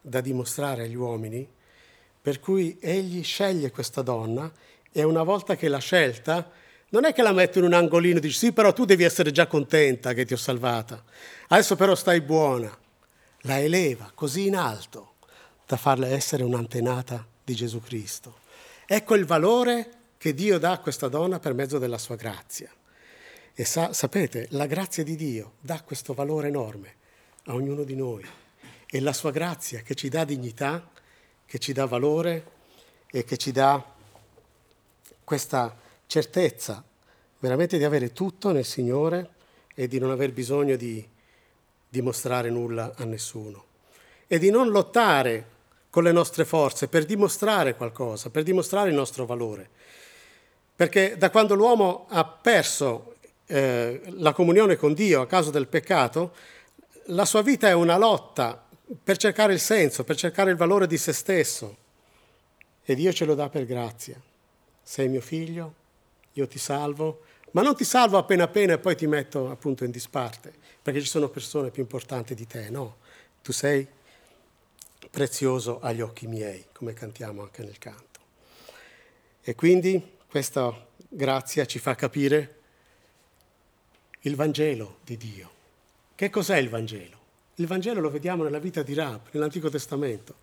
da 0.00 0.22
dimostrare 0.22 0.84
agli 0.84 0.94
uomini, 0.94 1.46
per 2.22 2.40
cui 2.40 2.78
egli 2.80 3.22
sceglie 3.22 3.70
questa 3.70 4.00
donna 4.00 4.50
e 4.90 5.02
una 5.02 5.24
volta 5.24 5.56
che 5.56 5.68
l'ha 5.68 5.76
scelta, 5.76 6.59
non 6.90 7.04
è 7.04 7.12
che 7.12 7.22
la 7.22 7.32
metto 7.32 7.58
in 7.58 7.64
un 7.64 7.72
angolino 7.72 8.18
e 8.18 8.20
dici 8.20 8.36
sì, 8.36 8.52
però 8.52 8.72
tu 8.72 8.84
devi 8.84 9.04
essere 9.04 9.30
già 9.30 9.46
contenta 9.46 10.12
che 10.12 10.24
ti 10.24 10.32
ho 10.32 10.36
salvata. 10.36 11.02
Adesso 11.48 11.76
però 11.76 11.94
stai 11.94 12.20
buona. 12.20 12.76
La 13.42 13.58
eleva 13.58 14.10
così 14.14 14.46
in 14.46 14.56
alto 14.56 15.14
da 15.66 15.76
farla 15.76 16.08
essere 16.08 16.42
un'antenata 16.42 17.24
di 17.44 17.54
Gesù 17.54 17.80
Cristo. 17.80 18.40
Ecco 18.86 19.14
il 19.14 19.24
valore 19.24 19.92
che 20.18 20.34
Dio 20.34 20.58
dà 20.58 20.72
a 20.72 20.78
questa 20.80 21.08
donna 21.08 21.38
per 21.38 21.54
mezzo 21.54 21.78
della 21.78 21.96
sua 21.96 22.16
grazia. 22.16 22.70
E 23.54 23.64
sa, 23.64 23.92
sapete, 23.92 24.48
la 24.50 24.66
grazia 24.66 25.04
di 25.04 25.14
Dio 25.14 25.52
dà 25.60 25.80
questo 25.82 26.12
valore 26.12 26.48
enorme 26.48 26.94
a 27.44 27.54
ognuno 27.54 27.84
di 27.84 27.94
noi. 27.94 28.26
È 28.84 28.98
la 28.98 29.12
sua 29.12 29.30
grazia 29.30 29.80
che 29.80 29.94
ci 29.94 30.08
dà 30.08 30.24
dignità, 30.24 30.90
che 31.46 31.58
ci 31.58 31.72
dà 31.72 31.86
valore 31.86 32.50
e 33.06 33.24
che 33.24 33.36
ci 33.36 33.52
dà 33.52 33.82
questa 35.22 35.74
certezza 36.10 36.82
veramente 37.38 37.78
di 37.78 37.84
avere 37.84 38.12
tutto 38.12 38.50
nel 38.50 38.64
Signore 38.64 39.30
e 39.76 39.86
di 39.86 40.00
non 40.00 40.10
aver 40.10 40.32
bisogno 40.32 40.74
di 40.74 41.06
dimostrare 41.88 42.50
nulla 42.50 42.94
a 42.96 43.04
nessuno 43.04 43.64
e 44.26 44.40
di 44.40 44.50
non 44.50 44.70
lottare 44.70 45.58
con 45.88 46.02
le 46.02 46.10
nostre 46.10 46.44
forze 46.44 46.88
per 46.88 47.04
dimostrare 47.04 47.76
qualcosa, 47.76 48.28
per 48.28 48.42
dimostrare 48.42 48.88
il 48.88 48.96
nostro 48.96 49.24
valore. 49.24 49.68
Perché 50.74 51.16
da 51.16 51.30
quando 51.30 51.54
l'uomo 51.54 52.06
ha 52.08 52.24
perso 52.24 53.14
eh, 53.46 54.00
la 54.16 54.32
comunione 54.32 54.74
con 54.74 54.94
Dio 54.94 55.20
a 55.20 55.28
causa 55.28 55.50
del 55.50 55.68
peccato, 55.68 56.34
la 57.06 57.24
sua 57.24 57.42
vita 57.42 57.68
è 57.68 57.72
una 57.72 57.96
lotta 57.96 58.66
per 59.02 59.16
cercare 59.16 59.52
il 59.52 59.60
senso, 59.60 60.02
per 60.02 60.16
cercare 60.16 60.50
il 60.50 60.56
valore 60.56 60.88
di 60.88 60.98
se 60.98 61.12
stesso. 61.12 61.76
E 62.84 62.94
Dio 62.96 63.12
ce 63.12 63.24
lo 63.24 63.36
dà 63.36 63.48
per 63.48 63.64
grazia. 63.64 64.20
Sei 64.82 65.08
mio 65.08 65.20
figlio, 65.20 65.74
io 66.32 66.46
ti 66.46 66.58
salvo, 66.58 67.22
ma 67.52 67.62
non 67.62 67.74
ti 67.74 67.84
salvo 67.84 68.18
appena 68.18 68.44
appena 68.44 68.74
e 68.74 68.78
poi 68.78 68.96
ti 68.96 69.06
metto 69.06 69.50
appunto 69.50 69.84
in 69.84 69.90
disparte, 69.90 70.52
perché 70.82 71.00
ci 71.00 71.08
sono 71.08 71.28
persone 71.28 71.70
più 71.70 71.82
importanti 71.82 72.34
di 72.34 72.46
te, 72.46 72.70
no, 72.70 72.98
tu 73.42 73.52
sei 73.52 73.86
prezioso 75.10 75.80
agli 75.80 76.00
occhi 76.00 76.26
miei, 76.26 76.66
come 76.72 76.92
cantiamo 76.92 77.42
anche 77.42 77.62
nel 77.62 77.78
canto. 77.78 78.20
E 79.42 79.54
quindi 79.54 80.18
questa 80.28 80.86
grazia 81.08 81.64
ci 81.66 81.78
fa 81.78 81.94
capire 81.94 82.58
il 84.20 84.36
Vangelo 84.36 84.98
di 85.02 85.16
Dio. 85.16 85.50
Che 86.14 86.30
cos'è 86.30 86.58
il 86.58 86.68
Vangelo? 86.68 87.18
Il 87.56 87.66
Vangelo 87.66 88.00
lo 88.00 88.10
vediamo 88.10 88.44
nella 88.44 88.58
vita 88.58 88.82
di 88.82 88.94
Rab, 88.94 89.28
nell'Antico 89.32 89.68
Testamento. 89.70 90.36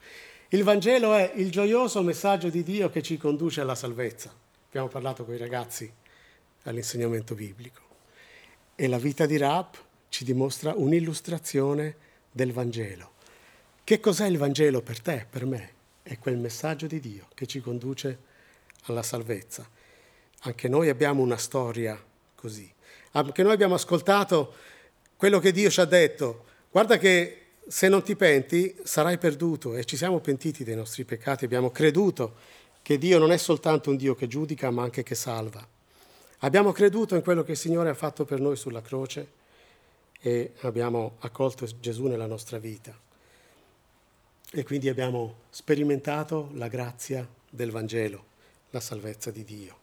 Il 0.50 0.64
Vangelo 0.64 1.14
è 1.14 1.34
il 1.36 1.52
gioioso 1.52 2.02
messaggio 2.02 2.50
di 2.50 2.64
Dio 2.64 2.90
che 2.90 3.02
ci 3.02 3.18
conduce 3.18 3.62
alla 3.62 3.76
salvezza. 3.76 4.34
Abbiamo 4.68 4.90
parlato 4.90 5.24
con 5.24 5.34
i 5.34 5.38
ragazzi 5.38 5.90
all'insegnamento 6.64 7.36
biblico. 7.36 7.82
E 8.76 8.88
la 8.88 8.98
vita 8.98 9.26
di 9.26 9.38
Rab 9.38 9.76
ci 10.10 10.26
dimostra 10.26 10.74
un'illustrazione 10.76 11.96
del 12.30 12.52
Vangelo. 12.52 13.14
Che 13.84 14.00
cos'è 14.02 14.28
il 14.28 14.38
Vangelo 14.38 14.82
per 14.82 15.02
te, 15.02 15.26
per 15.30 15.46
me? 15.46 15.74
È 16.04 16.20
quel 16.20 16.38
messaggio 16.38 16.86
di 16.86 17.00
Dio 17.00 17.28
che 17.34 17.48
ci 17.48 17.62
conduce 17.62 18.18
alla 18.84 19.04
salvezza. 19.04 19.68
Anche 20.42 20.68
noi 20.68 20.90
abbiamo 20.90 21.22
una 21.22 21.38
storia 21.38 21.98
così. 22.36 22.70
Anche 23.12 23.44
noi 23.44 23.54
abbiamo 23.54 23.76
ascoltato 23.76 24.54
quello 25.16 25.40
che 25.40 25.54
Dio 25.54 25.70
ci 25.70 25.80
ha 25.80 25.86
detto. 25.86 26.46
Guarda 26.70 26.98
che 26.98 27.44
se 27.66 27.88
non 27.88 28.04
ti 28.04 28.18
penti 28.18 28.76
sarai 28.84 29.18
perduto 29.18 29.76
e 29.76 29.86
ci 29.86 29.96
siamo 29.96 30.20
pentiti 30.20 30.66
dei 30.66 30.76
nostri 30.76 31.06
peccati, 31.06 31.46
abbiamo 31.46 31.72
creduto 31.72 32.36
che 32.88 32.98
Dio 32.98 33.20
non 33.20 33.34
è 33.34 33.38
soltanto 33.38 33.90
un 33.90 33.98
Dio 33.98 34.16
che 34.16 34.28
giudica, 34.28 34.72
ma 34.72 34.84
anche 34.84 35.04
che 35.04 35.14
salva. 35.14 35.62
Abbiamo 36.38 36.72
creduto 36.72 37.16
in 37.16 37.22
quello 37.22 37.44
che 37.44 37.52
il 37.52 37.58
Signore 37.58 37.90
ha 37.90 37.94
fatto 37.94 38.24
per 38.24 38.40
noi 38.40 38.56
sulla 38.56 38.82
croce 38.82 39.28
e 40.22 40.54
abbiamo 40.62 41.18
accolto 41.20 41.68
Gesù 41.82 42.06
nella 42.06 42.28
nostra 42.28 42.60
vita. 42.60 42.98
E 44.54 44.64
quindi 44.64 44.88
abbiamo 44.88 45.40
sperimentato 45.50 46.50
la 46.54 46.70
grazia 46.70 47.28
del 47.50 47.72
Vangelo, 47.72 48.24
la 48.70 48.80
salvezza 48.80 49.32
di 49.32 49.44
Dio. 49.44 49.80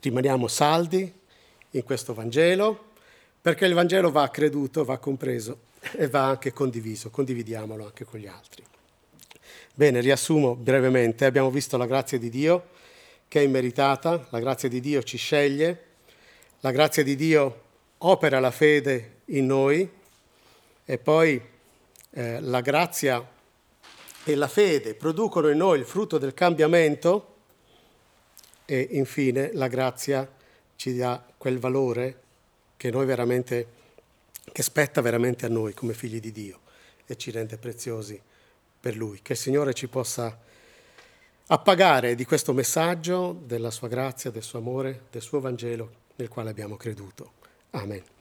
Rimaniamo 0.00 0.48
saldi 0.48 1.20
in 1.70 1.84
questo 1.84 2.14
Vangelo 2.14 2.94
perché 3.40 3.64
il 3.64 3.74
Vangelo 3.74 4.10
va 4.10 4.28
creduto, 4.28 4.82
va 4.82 4.98
compreso 4.98 5.66
e 5.92 6.08
va 6.08 6.26
anche 6.26 6.52
condiviso, 6.52 7.10
condividiamolo 7.10 7.84
anche 7.84 8.04
con 8.04 8.18
gli 8.18 8.26
altri. 8.26 8.64
Bene, 9.78 10.00
riassumo 10.00 10.56
brevemente, 10.56 11.24
abbiamo 11.24 11.52
visto 11.52 11.76
la 11.76 11.86
grazia 11.86 12.18
di 12.18 12.30
Dio 12.30 12.70
che 13.28 13.38
è 13.38 13.44
immeritata, 13.44 14.26
la 14.30 14.40
grazia 14.40 14.68
di 14.68 14.80
Dio 14.80 15.04
ci 15.04 15.16
sceglie, 15.16 15.84
la 16.58 16.72
grazia 16.72 17.04
di 17.04 17.14
Dio 17.14 17.62
opera 17.98 18.40
la 18.40 18.50
fede 18.50 19.18
in 19.26 19.46
noi 19.46 19.88
e 20.84 20.98
poi 20.98 21.40
eh, 22.10 22.40
la 22.40 22.60
grazia 22.60 23.24
e 24.24 24.34
la 24.34 24.48
fede 24.48 24.96
producono 24.96 25.48
in 25.48 25.58
noi 25.58 25.78
il 25.78 25.84
frutto 25.84 26.18
del 26.18 26.34
cambiamento 26.34 27.36
e 28.64 28.80
infine 28.80 29.52
la 29.52 29.68
grazia 29.68 30.28
ci 30.74 30.96
dà 30.96 31.24
quel 31.36 31.60
valore 31.60 32.22
che 32.76 32.90
noi 32.90 33.06
veramente 33.06 33.66
che 34.50 34.62
spetta 34.64 35.00
veramente 35.00 35.46
a 35.46 35.48
noi 35.48 35.72
come 35.72 35.94
figli 35.94 36.18
di 36.18 36.32
Dio 36.32 36.58
e 37.06 37.14
ci 37.16 37.30
rende 37.30 37.58
preziosi 37.58 38.20
per 38.80 38.96
lui. 38.96 39.20
Che 39.22 39.32
il 39.32 39.38
Signore 39.38 39.74
ci 39.74 39.88
possa 39.88 40.38
a 41.50 41.58
pagare 41.58 42.14
di 42.14 42.24
questo 42.24 42.52
messaggio 42.52 43.32
della 43.44 43.70
sua 43.70 43.88
grazia, 43.88 44.30
del 44.30 44.42
suo 44.42 44.58
amore, 44.58 45.06
del 45.10 45.22
suo 45.22 45.40
Vangelo 45.40 46.06
nel 46.16 46.28
quale 46.28 46.50
abbiamo 46.50 46.76
creduto. 46.76 47.32
Amen. 47.70 48.17